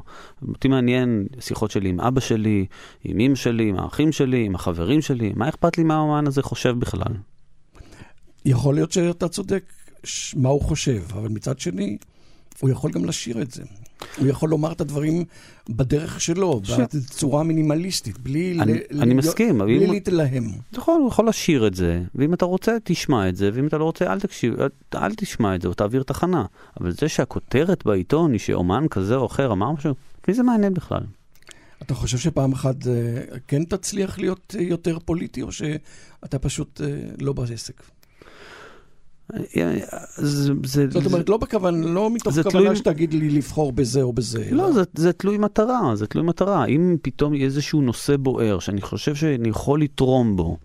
[0.48, 2.66] אותי מעניין שיחות שלי עם אבא שלי,
[3.04, 6.42] עם אמא שלי, עם האחים שלי, עם החברים שלי, מה אכפת לי מה האומן הזה
[6.42, 7.12] חושב בכלל?
[8.44, 9.64] יכול להיות שאתה צודק
[10.36, 11.96] מה הוא חושב, אבל מצד שני,
[12.60, 13.62] הוא יכול גם לשיר את זה.
[14.18, 15.24] הוא יכול לומר את הדברים
[15.68, 20.44] בדרך שלו, ש- בצורה מינימליסטית, בלי אני- ל- אני ל- מסכים, אבל בלי אם- להתלהם.
[20.72, 23.84] נכון, הוא יכול לשיר את זה, ואם אתה רוצה, תשמע את זה, ואם אתה לא
[23.84, 26.44] רוצה, אל תקשיב, אל, אל תשמע את זה, או תעביר תחנה.
[26.80, 29.94] אבל זה שהכותרת בעיתון היא שאומן כזה או אחר אמר משהו,
[30.28, 31.02] מי זה מעניין בכלל?
[31.82, 32.92] אתה חושב שפעם אחת אה,
[33.48, 36.86] כן תצליח להיות יותר פוליטי, או שאתה פשוט אה,
[37.20, 37.82] לא בעסק?
[40.16, 44.02] זה, זה, זאת אומרת, לא בכוונה, לא מתוך זה כוונה תלוי- שתגיד לי לבחור בזה
[44.02, 44.48] או בזה.
[44.50, 46.66] לא, אלא- זה, זה תלוי מטרה, זה תלוי מטרה.
[46.66, 50.56] אם פתאום יהיה איזשהו נושא בוער, שאני חושב שאני יכול לתרום בו,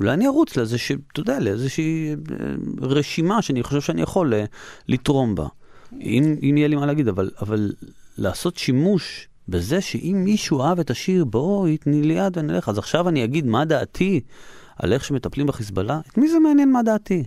[0.00, 2.14] אולי אני ארוץ לאיזושהי, אתה יודע, לאיזושהי אה,
[2.80, 4.44] רשימה שאני חושב שאני יכול אה,
[4.88, 5.46] לתרום בה.
[6.00, 7.72] אם, אם יהיה לי מה להגיד, אבל, אבל
[8.18, 13.08] לעשות שימוש בזה שאם מישהו אהב את השיר, בואי, תני לי יד ונלך, אז עכשיו
[13.08, 14.20] אני אגיד מה דעתי
[14.76, 17.22] על איך שמטפלים בחיזבאללה, את מי זה מעניין מה דעתי?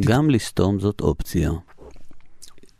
[0.00, 1.50] גם לסתום זאת אופציה.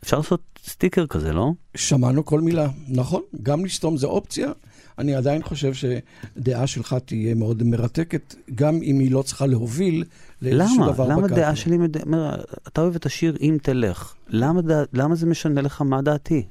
[0.03, 1.51] אפשר לעשות סטיקר כזה, לא?
[1.75, 4.51] שמענו כל מילה, נכון, גם לסתום זה אופציה.
[4.97, 10.03] אני עדיין חושב שדעה שלך תהיה מאוד מרתקת, גם אם היא לא צריכה להוביל
[10.41, 10.91] לאיזשהו למה?
[10.91, 11.41] דבר למה בקלפי.
[11.41, 12.01] דעה שלי, מד...
[12.01, 14.13] אומר, אתה אוהב את השיר אם תלך.
[14.27, 14.83] למה, דע...
[14.93, 16.43] למה זה משנה לך מה דעתי?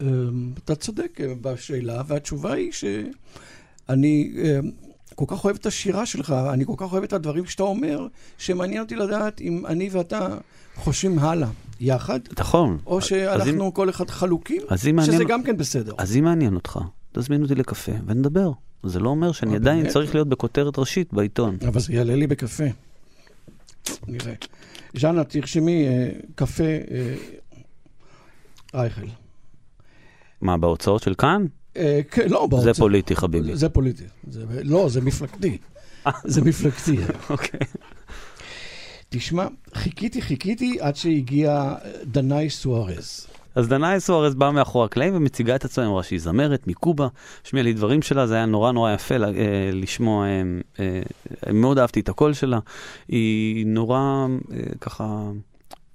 [0.00, 4.70] אמ, אתה צודק אה, בשאלה, והתשובה היא שאני אמ,
[5.20, 8.06] כל כך אוהב את השירה שלך, אני כל כך אוהב את הדברים שאתה אומר,
[8.38, 10.28] שמעניין אותי לדעת אם אני ואתה
[10.76, 11.48] חושבים הלאה
[11.80, 12.78] יחד, נכון.
[12.86, 15.92] או שאנחנו אם- כל אחד חלוקים, אם מעניין- שזה גם כן בסדר.
[15.98, 16.78] אז אם מעניין אותך,
[17.12, 18.50] תזמין אותי לקפה ונדבר.
[18.82, 19.92] זה לא אומר שאני אה, עדיין באמת?
[19.92, 21.56] צריך להיות בכותרת ראשית בעיתון.
[21.68, 22.64] אבל זה יעלה לי בקפה.
[24.08, 24.32] נראה.
[24.96, 27.14] ז'אנה, תרשמי אה, קפה אה,
[28.74, 29.06] רייכל.
[30.40, 31.44] מה, בהוצאות של כאן?
[31.76, 32.74] אה, כן, לא, זה בהוצאה.
[32.74, 33.56] פוליטי, חביבי.
[33.56, 34.04] זה פוליטי.
[34.30, 35.58] זה, לא, זה מפלגתי.
[36.24, 36.96] זה מפלגתי.
[37.30, 37.60] אוקיי.
[39.08, 43.26] תשמע, חיכיתי, חיכיתי עד שהגיע אה, דנאי סוארז.
[43.54, 47.08] אז דנאי סוארז באה מאחורי הקלעים ומציגה את עצמה, אמרה שהיא זמרת מקובה,
[47.46, 49.32] השמיעה לי דברים שלה, זה היה נורא נורא יפה לה- אה,
[49.72, 50.42] לשמוע, אה,
[51.46, 52.58] אה, מאוד אהבתי את הקול שלה,
[53.08, 53.98] היא נורא
[54.52, 55.04] אה, ככה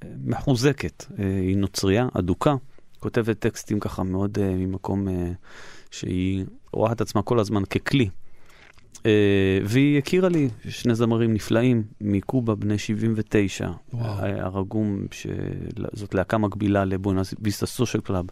[0.04, 2.56] אה, מחוזקת, אה, היא נוצרייה, אדוקה,
[3.06, 5.32] כותבת טקסטים ככה מאוד אה, ממקום אה,
[5.92, 8.10] שהיא רואה את עצמה כל הזמן ככלי.
[9.06, 14.26] אה, והיא הכירה לי שני זמרים נפלאים מקובה, בני 79, וואו.
[14.26, 15.06] הרגום,
[15.94, 18.26] זאת להקה מקבילה ל Buena Vista Social Club.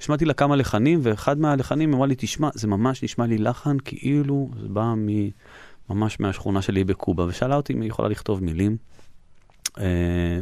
[0.00, 4.50] השמעתי לה כמה לחנים, ואחד מהלחנים אמרה לי, תשמע, זה ממש נשמע לי לחן כאילו
[4.62, 5.30] זה בא מ-
[5.90, 8.76] ממש מהשכונה שלי בקובה, ושאלה אותי אם היא יכולה לכתוב מילים.
[9.76, 9.80] Uh,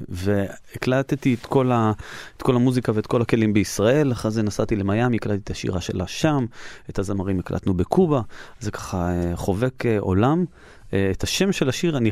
[0.09, 1.93] והקלטתי את כל, ה,
[2.37, 6.07] את כל המוזיקה ואת כל הכלים בישראל, אחרי זה נסעתי למיאמי, הקלטתי את השירה שלה
[6.07, 6.47] שם,
[6.91, 8.21] את הזמרים הקלטנו בקובה,
[8.61, 10.45] זה ככה uh, חובק uh, עולם.
[11.11, 12.11] את השם של השיר, אני,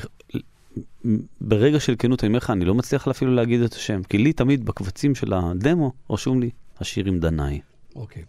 [1.40, 4.33] ברגע של כנות, אני אומר לך, אני לא מצליח אפילו להגיד את השם, כי לי
[4.33, 6.50] תמיד בקבצים של הדמו רשום לי
[6.81, 7.61] השיר עם דנאי.
[7.96, 8.22] אוקיי.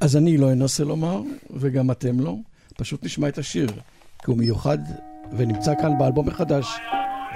[0.00, 2.36] אז אני לא אנסה לומר, וגם אתם לא,
[2.76, 3.68] פשוט נשמע את השיר,
[4.18, 4.78] כי הוא מיוחד
[5.36, 6.66] ונמצא כאן באלבום החדש,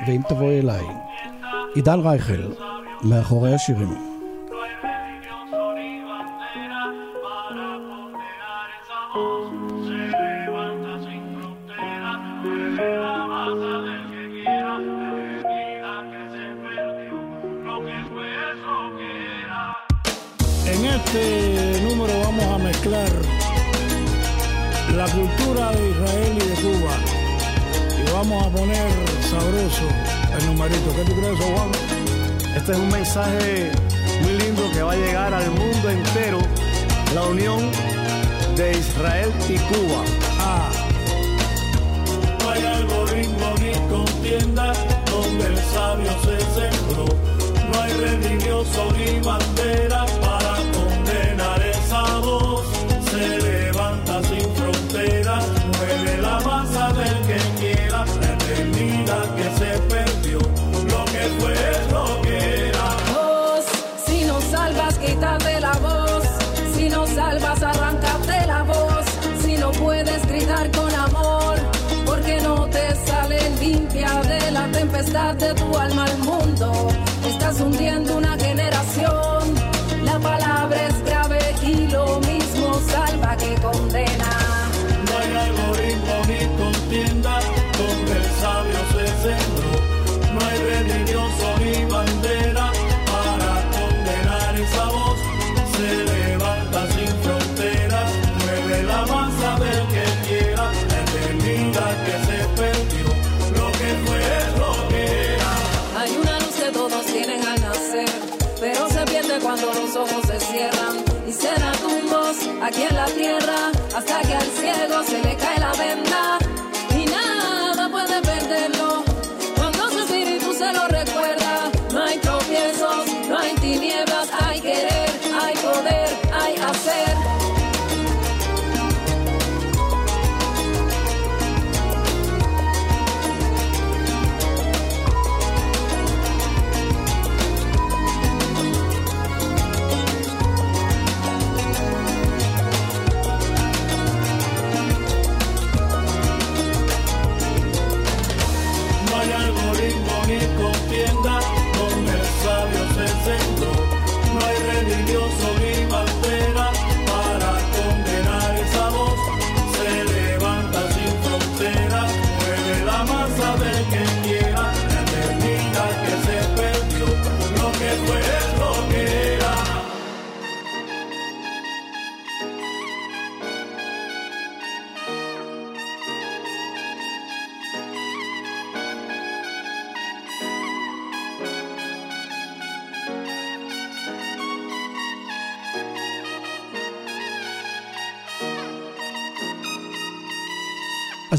[0.07, 0.85] ואם תבואי אליי.
[1.75, 2.41] עידן רייכל,
[3.03, 4.09] מאחורי השירים.
[4.49, 6.83] No hay religioso ni bandera
[7.23, 9.45] para condenar esa voz.
[9.87, 14.73] Se levanta sin frontera, mueve la masa del que quiera,
[15.49, 17.17] vida que se perdió,
[17.67, 19.63] lo que fue eso que era.
[20.73, 21.23] En este
[21.85, 23.11] número vamos a mezclar
[24.99, 26.95] la cultura de Israel y de Cuba.
[28.26, 28.90] Vamos a poner
[29.30, 29.86] sabroso
[30.38, 30.94] el numerito.
[30.96, 31.70] ¿Qué tú crees, Juan?
[32.56, 33.70] Este es un mensaje
[34.22, 36.38] muy lindo que va a llegar al mundo entero,
[37.14, 37.70] la unión
[38.56, 40.04] de Israel y Cuba.
[40.40, 40.70] Ah,
[42.40, 44.72] No hay algoritmo ni contienda
[45.10, 47.04] donde el sabio se sembró.
[47.04, 52.64] No hay religioso ni bandera para condenar esa voz.
[53.10, 53.38] Se
[77.54, 78.23] Estás
[112.74, 115.33] aquí en la tierra hasta que al ciego se le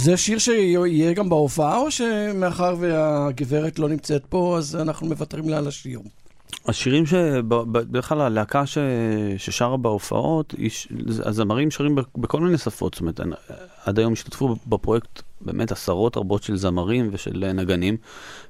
[0.06, 5.58] זה שיר שיהיה גם בהופעה, או שמאחר והגברת לא נמצאת פה, אז אנחנו מוותרים לה
[5.58, 6.00] על השיר?
[6.66, 8.78] השירים שבדרך כלל הלהקה ש...
[9.38, 10.56] ששרה בהופעות,
[11.26, 13.36] הזמרים שרים בכל מיני שפות, זאת אומרת, אני-
[13.86, 17.98] עד היום השתתפו בפרויקט באמת עשרות רבות של זמרים ושל אה, נגנים,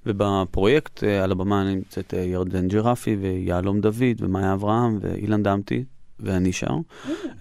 [0.05, 5.83] ובפרויקט אה, על הבמה נמצאת אה, ירדן ג'רפי ויהלום דוד ומאיה אברהם ואילן דמתי.
[6.20, 6.76] ואני שר,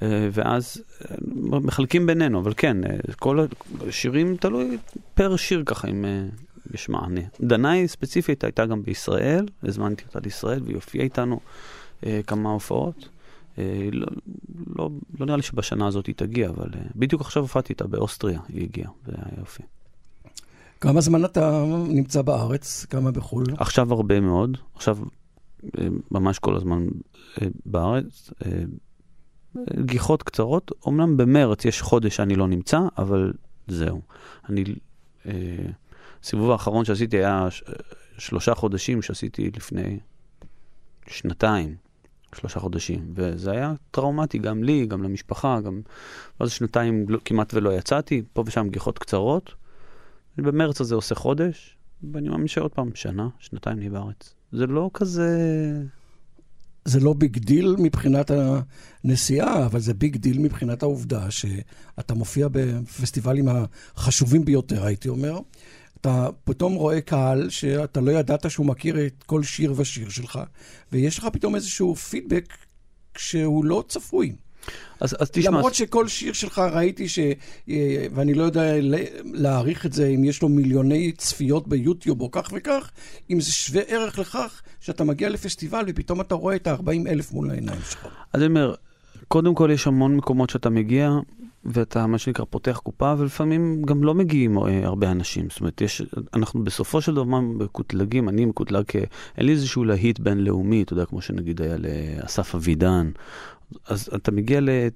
[0.03, 3.47] אה, ואז אה, מחלקים בינינו, אבל כן, אה, כל
[3.89, 4.79] השירים תלוי
[5.15, 6.05] פר שיר ככה, אם
[6.75, 7.21] יש מענה.
[7.41, 11.41] דנאי ספציפית הייתה גם בישראל, הזמנתי אותה לישראל והיא הופיעה איתנו
[12.27, 13.09] כמה הופעות.
[13.93, 14.07] לא,
[14.77, 18.63] לא, לא נראה לי שבשנה הזאת היא תגיע, אבל בדיוק עכשיו הופעתי איתה באוסטריה, היא
[18.63, 19.63] הגיעה, זה היה יופי.
[20.81, 22.87] כמה זמן אתה נמצא בארץ?
[22.91, 23.45] כמה בחו"ל?
[23.59, 24.99] עכשיו הרבה מאוד, עכשיו
[26.11, 26.87] ממש כל הזמן
[27.43, 28.31] אה, בארץ.
[28.47, 28.63] אה,
[29.81, 33.33] גיחות קצרות, אמנם במרץ יש חודש שאני לא נמצא, אבל
[33.69, 34.03] זהו.
[34.49, 34.65] אני,
[35.27, 35.33] אה,
[36.23, 37.49] הסיבוב האחרון שעשיתי היה
[38.19, 39.99] שלושה חודשים שעשיתי לפני
[41.07, 41.77] שנתיים,
[42.35, 45.81] שלושה חודשים, וזה היה טראומטי גם לי, גם למשפחה, גם...
[46.41, 49.55] ואז שנתיים לא, כמעט ולא יצאתי, פה ושם גיחות קצרות.
[50.37, 51.77] במרץ הזה עושה חודש,
[52.13, 54.35] ואני מאמין שעוד פעם, שנה, שנתיים נהיה בארץ.
[54.55, 55.29] זה לא כזה...
[56.85, 58.31] זה לא big deal מבחינת
[59.05, 65.39] הנסיעה, אבל זה big deal מבחינת העובדה שאתה מופיע בפסטיבלים החשובים ביותר, הייתי אומר.
[66.01, 70.41] אתה פתאום רואה קהל שאתה לא ידעת שהוא מכיר את כל שיר ושיר שלך,
[70.93, 72.55] ויש לך פתאום איזשהו פידבק
[73.17, 74.37] שהוא לא צפוי.
[75.01, 75.51] אז, אז תשמע...
[75.51, 77.19] למרות שכל שיר שלך ראיתי ש...
[77.69, 78.73] אה, ואני לא יודע
[79.25, 82.91] להעריך את זה, אם יש לו מיליוני צפיות ביוטיוב או כך וכך,
[83.31, 87.51] אם זה שווה ערך לכך שאתה מגיע לפסטיבל ופתאום אתה רואה את ה-40 אלף מול
[87.51, 88.07] העיניים שלך.
[88.33, 88.75] אז אני אומר,
[89.29, 91.11] קודם כל יש המון מקומות שאתה מגיע,
[91.65, 95.51] ואתה מה שנקרא פותח קופה, ולפעמים גם לא מגיעים אה, הרבה אנשים.
[95.51, 96.03] זאת אומרת, יש,
[96.35, 98.97] אנחנו בסופו של דבר מקוטלגים, אני מקוטלג כ...
[99.39, 103.11] אין לי איזשהו להיט בינלאומי, אתה יודע, כמו שנגיד היה לאסף אבידן,
[103.87, 104.69] אז אתה מגיע ל...
[104.69, 104.87] אה,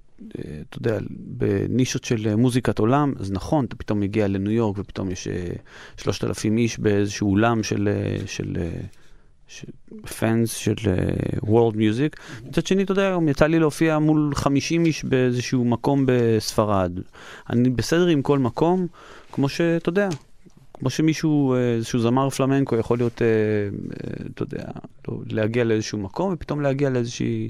[0.69, 5.29] אתה יודע, בנישות של מוזיקת עולם, אז נכון, אתה פתאום מגיע לניו יורק ופתאום יש
[5.29, 5.51] אה,
[5.97, 7.89] שלושת אלפים איש באיזשהו אולם של...
[7.89, 8.59] אה, של
[10.19, 10.75] פאנס של
[11.43, 12.43] World Music.
[12.45, 16.93] מצד שני, אתה יודע, יצא לי להופיע מול 50 איש באיזשהו מקום בספרד.
[17.51, 18.87] אני בסדר עם כל מקום,
[19.33, 20.09] כמו שאתה יודע,
[20.75, 23.23] כמו שמישהו, איזשהו זמר פלמנקו יכול להיות,
[24.35, 24.65] אתה יודע,
[25.09, 27.49] לא, להגיע לאיזשהו מקום ופתאום להגיע לאיזושהי...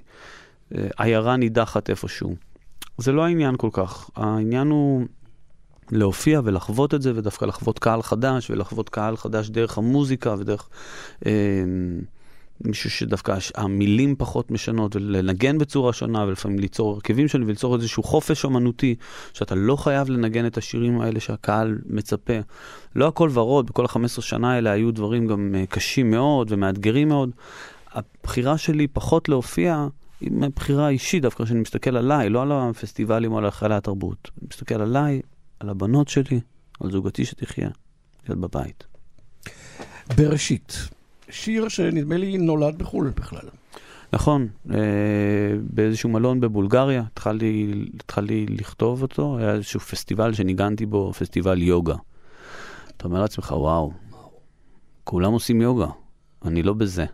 [0.97, 2.35] עיירה נידחת איפשהו.
[2.99, 5.05] זה לא העניין כל כך, העניין הוא
[5.91, 10.69] להופיע ולחוות את זה, ודווקא לחוות קהל חדש, ולחוות קהל חדש דרך המוזיקה ודרך
[11.27, 11.33] אה,
[12.65, 18.45] מישהו שדווקא המילים פחות משנות, ולנגן בצורה שונה, ולפעמים ליצור הרכבים שונים, וליצור איזשהו חופש
[18.45, 18.95] אמנותי,
[19.33, 22.33] שאתה לא חייב לנגן את השירים האלה שהקהל מצפה.
[22.97, 27.31] לא הכל ורוד, בכל ה-15 שנה האלה היו דברים גם אה, קשים מאוד ומאתגרים מאוד.
[27.93, 29.87] הבחירה שלי פחות להופיע,
[30.21, 34.31] עם בחירה אישית, דווקא כשאני מסתכל עליי, לא על הפסטיבלים או על חיי התרבות.
[34.39, 35.21] אני מסתכל עליי,
[35.61, 36.41] על הבנות שלי,
[36.81, 37.69] על זוגתי שתחיה,
[38.29, 38.85] להיות בבית.
[40.17, 40.89] בראשית,
[41.31, 43.49] שיר שנדמה לי נולד בחו"ל בכלל.
[44.13, 44.79] נכון, אה,
[45.71, 51.95] באיזשהו מלון בבולגריה, התחלתי, התחלתי לכתוב אותו, היה איזשהו פסטיבל שניגנתי בו, פסטיבל יוגה.
[52.97, 53.93] אתה אומר לעצמך, וואו,
[55.05, 55.87] כולם עושים יוגה,
[56.45, 57.07] אני לא בזה.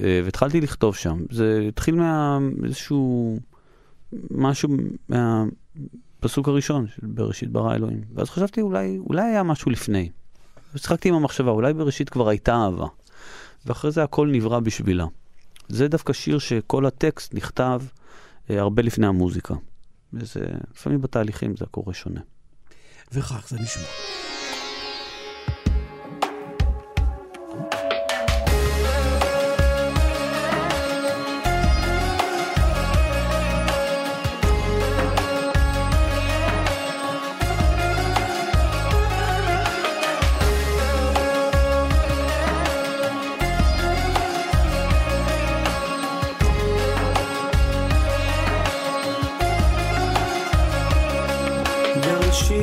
[0.00, 1.24] אה, והתחלתי לכתוב שם.
[1.30, 1.94] זה התחיל
[2.40, 3.38] מאיזשהו
[4.30, 4.68] משהו
[5.08, 8.00] מהפסוק הראשון של בראשית ברא אלוהים.
[8.14, 10.10] ואז חשבתי אולי, אולי היה משהו לפני.
[10.74, 12.86] ושחקתי עם המחשבה, אולי בראשית כבר הייתה אהבה.
[13.66, 15.06] ואחרי זה הכל נברא בשבילה.
[15.68, 17.82] זה דווקא שיר שכל הטקסט נכתב
[18.50, 19.54] אה, הרבה לפני המוזיקה.
[20.12, 22.20] וזה, לפעמים בתהליכים זה קורה שונה.
[23.12, 24.27] וכך זה נשמע.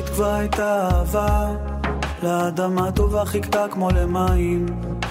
[0.04, 1.52] כבר הייתה אהבה,
[2.24, 4.66] לאדמה טובה חיכתה כמו למים,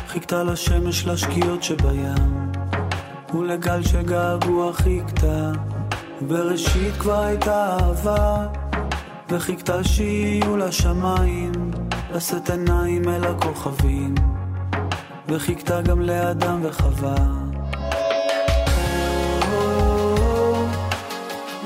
[0.08, 2.50] חיכתה לשמש לשקיעות שבים,
[3.34, 5.52] ולגל שגעגוע חיכתה,
[6.20, 8.46] בראשית כבר הייתה אהבה,
[9.30, 11.52] וחיכתה שיהיו לשמיים,
[12.14, 14.14] לשאת עיניים אל הכוכבים,
[15.28, 17.14] וחיכתה גם לאדם וחווה.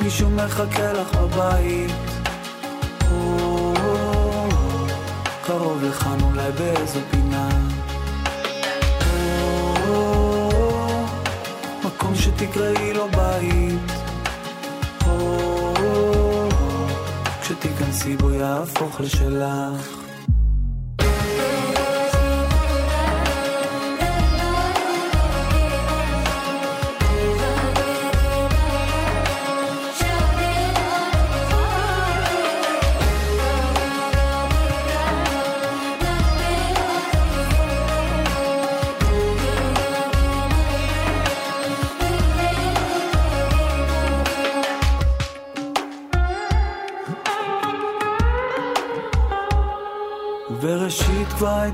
[0.02, 2.07] מישהו מחכה לך בבית
[5.48, 7.48] קרוב לכאן אולי באיזו פינה.
[11.84, 13.92] מקום שתקראי לו בית.
[17.42, 20.07] כשתיכנסי בו יהפוך לשלך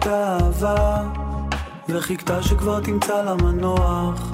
[0.04, 1.02] כבר הייתה אהבה,
[1.88, 4.32] וחיכתה שכבר תמצא לה מנוח,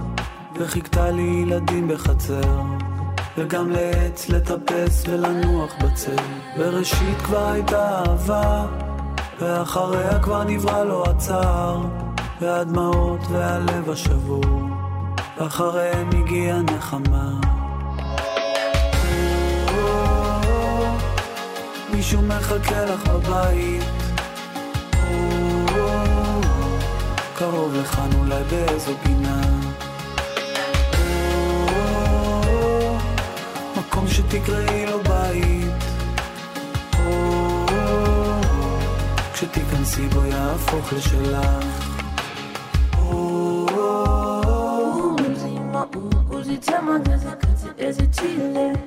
[0.57, 2.61] וחיכתה לי ילדים בחצר,
[3.39, 6.17] וגם לעץ לטפס ולנוח בצל.
[6.57, 8.67] בראשית כבר הייתה אהבה,
[9.41, 11.81] ואחריה כבר נברא לו הצער,
[12.41, 14.45] והדמעות והלב השבור,
[15.39, 17.31] ואחריהם הגיעה נחמה.
[21.93, 24.10] מישהו מחכה לך בבית
[27.51, 29.41] קרוב לכאן אולי באיזו פינה
[33.77, 35.85] מקום שתקראי לו בית
[39.33, 41.87] כשתיכנסי בו יהפוך לשלך
[47.89, 48.81] Is it Chile?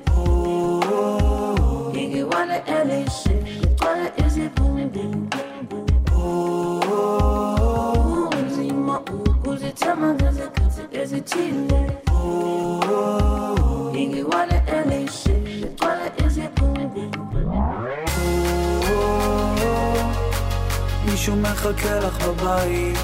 [14.66, 15.80] Ele shit.
[15.80, 17.12] Wale is it boom boom
[21.06, 22.98] מישהו מחכה לך בבית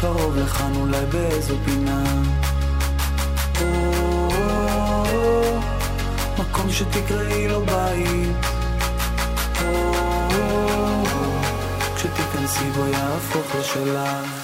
[0.00, 2.04] קרוב לכאן אולי באיזו פינה
[6.38, 8.61] מקום שתקראי לו בית
[12.44, 14.41] כשתיכנסי בו יהפוך לשלך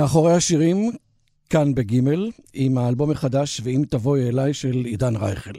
[0.00, 0.90] מאחורי השירים,
[1.50, 5.50] כאן בגימל, עם האלבום החדש "ואם תבואי אליי" של עידן רייכל.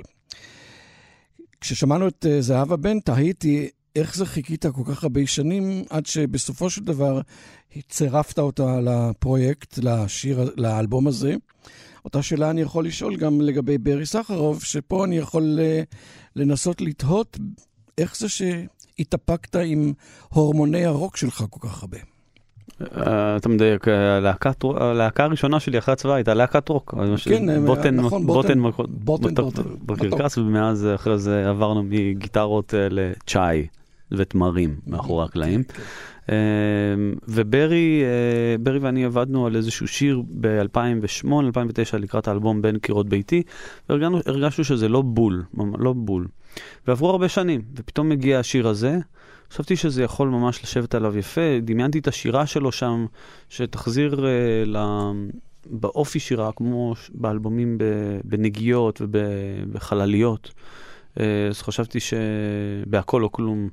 [1.62, 6.70] כששמענו את אה, זהבה בן, תהיתי איך זה חיכית כל כך הרבה שנים, עד שבסופו
[6.70, 7.22] של דבר
[7.90, 11.36] צירפת אותה לפרויקט, לשיר, לאלבום הזה.
[12.06, 15.84] אותה שאלה אני יכול לשאול גם לגבי ברי סחרוב, שפה אני יכול אה,
[16.36, 17.38] לנסות לתהות
[17.98, 19.94] איך זה שהתאפקת עם
[20.30, 21.98] הורמוני הרוק שלך כל כך הרבה.
[22.98, 23.88] אה, אתה מדייק,
[24.76, 26.96] הלהקה הראשונה שלי אחרי הצבא הייתה להקת רוק.
[27.24, 33.68] כן, אה, בוטן, נכון, בוטן, בוטן, בקרקס, ומאז אחרי זה עברנו מגיטרות אה, לצ'אי
[34.12, 35.64] ותמרים מאחורי הקלעים.
[35.64, 36.34] כן, כן.
[37.28, 38.04] וברי,
[38.60, 43.44] ברי ואני עבדנו על איזשהו שיר ב-2008-2009 לקראת האלבום בין קירות ביתי,
[43.90, 45.44] והרגשנו שזה לא בול,
[45.78, 46.28] לא בול.
[46.88, 49.00] ועברו הרבה שנים, ופתאום מגיע השיר הזה.
[49.52, 53.06] חשבתי שזה יכול ממש לשבת עליו יפה, דמיינתי את השירה שלו שם,
[53.50, 54.78] שתחזיר uh, ל...
[55.66, 57.78] באופי שירה, כמו באלבומים
[58.24, 60.52] בנגיעות ובחלליות.
[61.18, 63.70] Uh, אז חשבתי שבהכל או כלום.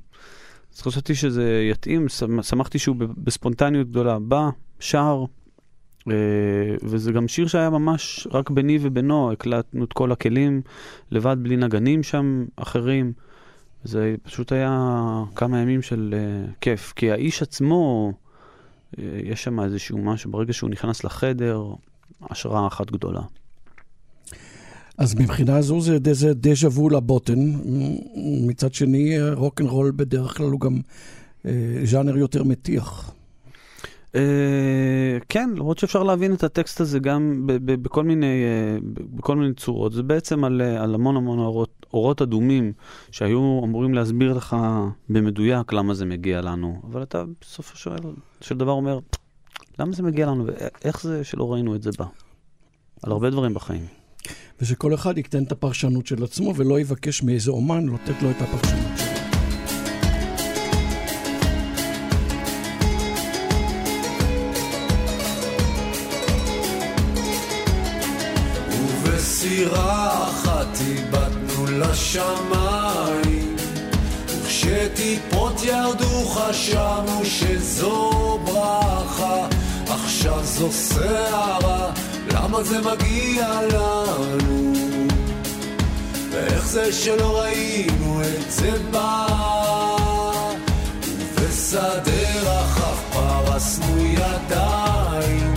[0.75, 2.09] אז חשבתי שזה יתאים,
[2.41, 4.19] שמחתי שהוא בספונטניות גדולה.
[4.19, 4.49] בא,
[4.79, 5.25] שר,
[5.99, 6.11] uh,
[6.83, 10.61] וזה גם שיר שהיה ממש רק ביני ובינו, הקלטנו את כל הכלים
[11.11, 13.13] לבד, בלי נגנים שם אחרים.
[13.83, 15.03] זה פשוט היה
[15.35, 20.69] כמה ימים של uh, כיף, כי האיש עצמו, uh, יש שם איזשהו משהו, ברגע שהוא
[20.69, 21.63] נכנס לחדר,
[22.29, 23.21] השראה אחת גדולה.
[24.97, 27.53] אז מבחינה זו זה, זה דז'ה וו לבוטן.
[28.47, 30.79] מצד שני, רוק אנד רול בדרך כלל הוא גם
[31.43, 31.47] uh,
[31.83, 33.11] ז'אנר יותר מתיח.
[34.15, 38.77] אה, כן, למרות שאפשר להבין את הטקסט הזה גם בכל מיני, אה,
[39.15, 39.93] בכל מיני צורות.
[39.93, 42.73] זה בעצם על, אה, על המון המון אורות, אורות אדומים
[43.11, 44.55] שהיו אמורים להסביר לך
[45.09, 46.81] במדויק למה זה מגיע לנו.
[46.91, 47.77] אבל אתה בסופו
[48.41, 48.99] של דבר אומר,
[49.79, 52.05] למה זה מגיע לנו ואיך זה שלא ראינו את זה בה?
[53.03, 53.85] על הרבה דברים בחיים.
[54.61, 58.97] ושכל אחד ייתן את הפרשנות של עצמו ולא יבקש מאיזה אומן לתת לו את הפרשנות
[58.97, 59.09] שלו.
[70.59, 73.55] אחת איבדנו לשמיים
[74.27, 79.47] וכשטיפות ירדו חשבנו שזו ברכה
[79.87, 81.91] עכשיו זו שערה,
[82.33, 84.73] למה זה מגיע לנו?
[86.31, 89.27] ואיך זה שלא ראינו את זה בא?
[91.35, 95.53] ובשדה רחב פרסנו ידיים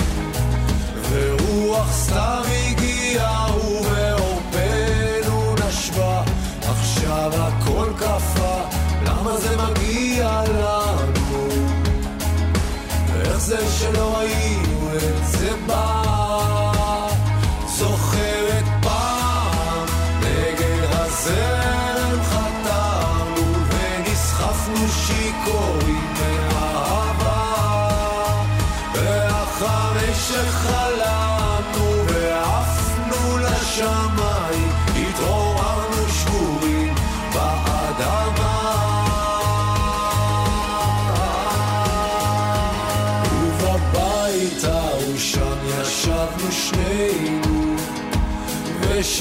[1.11, 2.51] ורוח סתם
[8.03, 8.64] הכל קפא,
[9.07, 11.48] למה זה מגיע לנו?
[13.12, 16.01] ואיך זה שלא ראינו את זה בא?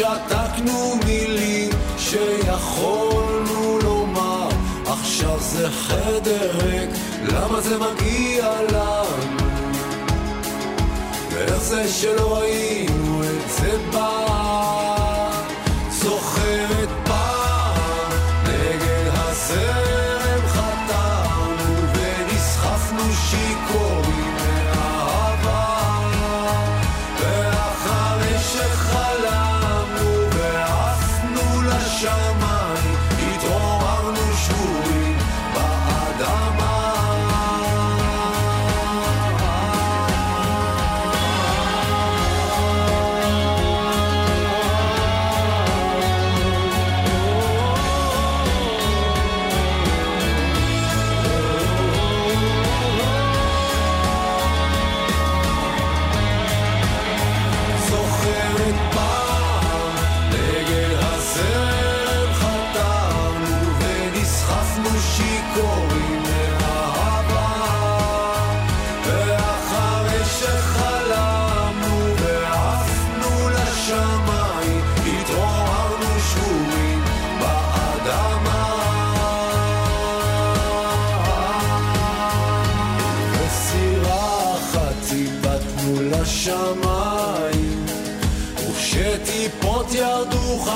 [0.02, 4.50] ושתקנו מילים שיכולנו לומר
[4.88, 6.90] עכשיו זה חדר ריק,
[7.24, 9.48] למה זה מגיע לנו?
[11.32, 13.01] ואיך זה שלא ראינו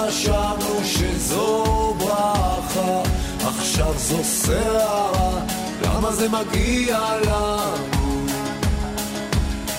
[0.07, 1.63] חשבנו שזו
[1.99, 3.01] ברכה
[3.41, 5.41] עכשיו זו שערה,
[5.83, 8.25] למה זה מגיע לנו?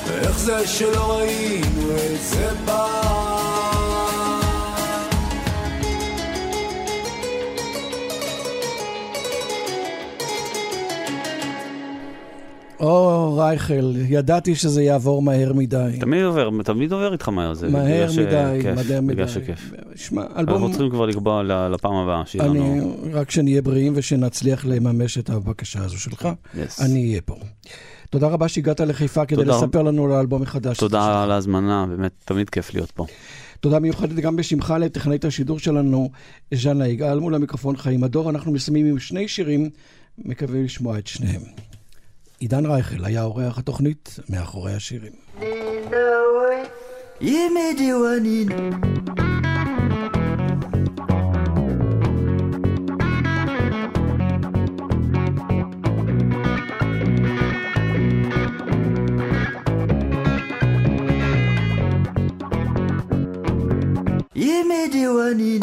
[0.07, 3.03] ואיך זה שלא ראינו את זה בא?
[12.81, 13.75] או, רייכל,
[14.09, 15.97] ידעתי שזה יעבור מהר מדי.
[16.01, 17.69] תמיד עובר, תמיד עובר איתך מהר זה.
[17.69, 19.15] מהר בגלל ש- מדי, כיף, מהר מדי.
[19.15, 19.73] בגלל שכיף.
[19.97, 20.71] שמע, אנחנו אלבום...
[20.73, 22.97] צריכים כבר לקבוע לפעם הבאה, שיהיה אני, לנו...
[23.13, 26.85] רק שנהיה בריאים ושנצליח לממש את הבקשה הזו שלך, Yes.
[26.85, 27.37] אני אהיה פה.
[28.11, 29.57] תודה רבה שהגעת לחיפה כדי תודה.
[29.57, 30.77] לספר לנו על האלבום החדש.
[30.79, 33.07] תודה על ההזמנה, באמת, תמיד כיף להיות פה.
[33.61, 36.11] תודה מיוחדת גם בשמך לטכנאית השידור שלנו,
[36.55, 38.31] ז'אנה יגאל, מול המיקרופון חיים הדור.
[38.31, 39.71] אנחנו מסיימים עם שני שירים,
[40.19, 41.41] מקווה לשמוע את שניהם.
[42.39, 45.13] עידן רייכל היה אורח התוכנית מאחורי השירים.
[64.39, 65.59] 一米的文妮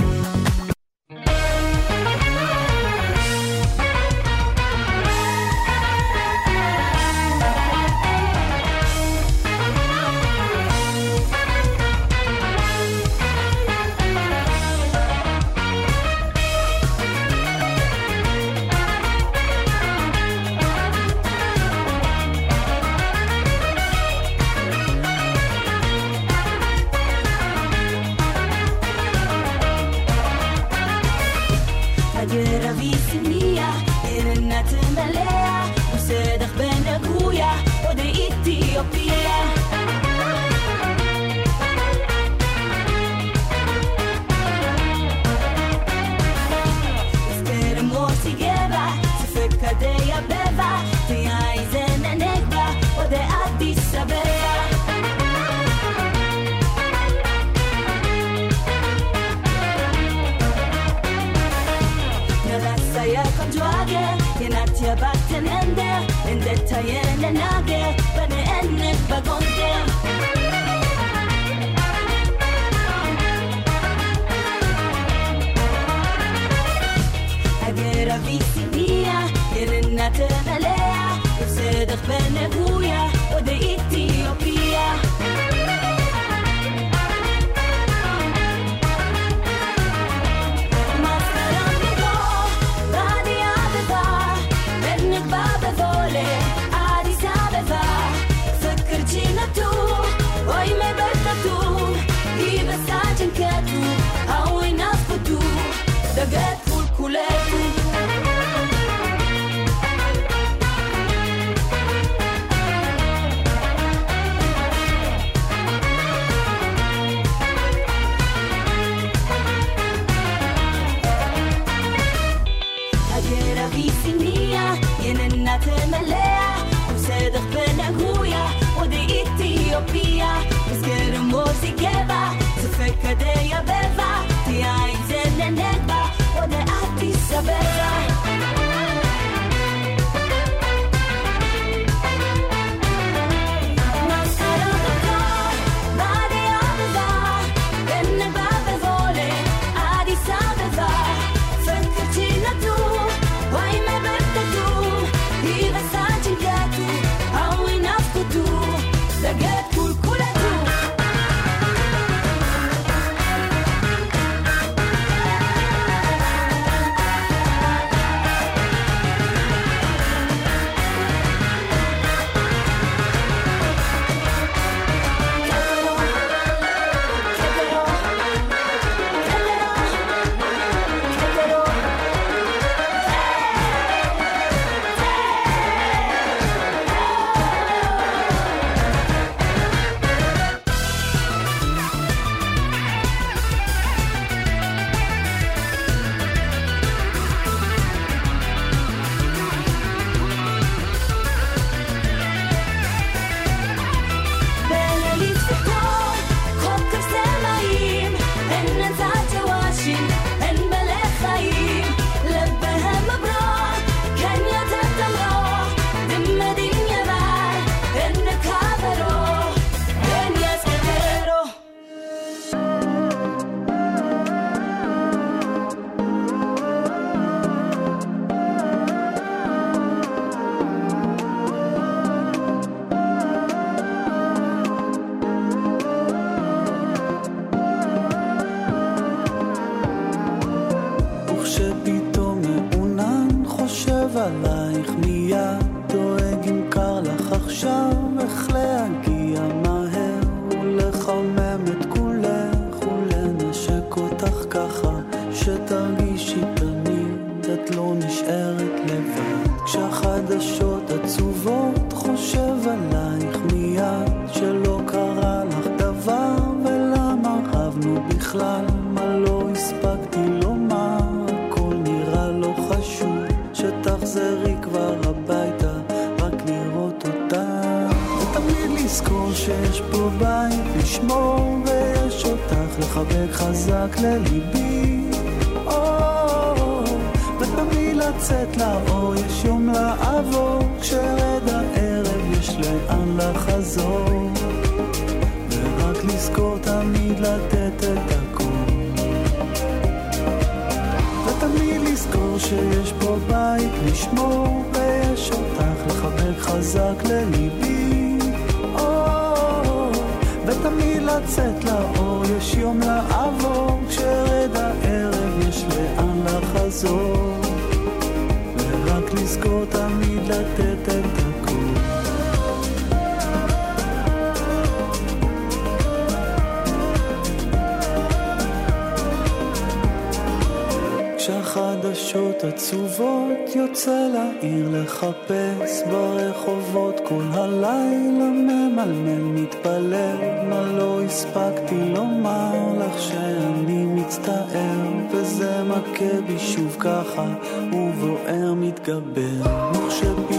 [331.24, 337.00] כשהחדשות עצובות יוצא לעיר לחפש ברחובות.
[337.04, 340.18] כל הלילה ממלמל מתפלל
[340.50, 347.26] מה לא הספקתי לומר לך שאני מצטער וזה מכה בי שוב ככה
[347.74, 349.72] ובוער מתגבר.
[349.74, 350.33] וכשפ...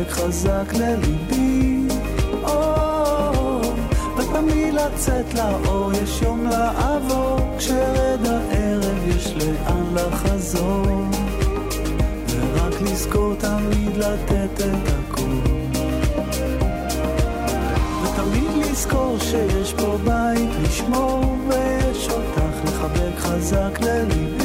[0.00, 1.88] לחבק חזק לליבי.
[2.44, 3.60] או,
[4.16, 10.86] ותמיד לצאת לאור, יש יום לעבור, כשרד הערב יש לאן לחזור.
[12.28, 15.22] ורק לזכור תמיד לתת את הכל.
[18.02, 24.39] ותמיד לזכור שיש פה בית לשמור, ויש אותך לחבק חזק לליבי.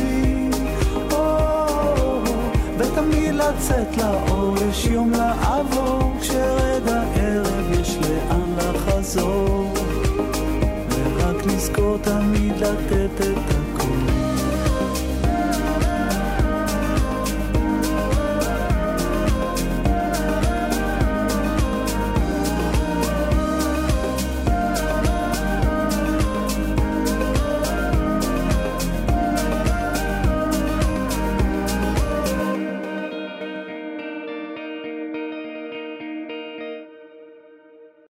[2.78, 9.74] ותמיד לצאת לאור, יש יום לעבור, כשרד הערב יש לאן לחזור.
[10.90, 13.55] ורק לזכור תמיד לתת את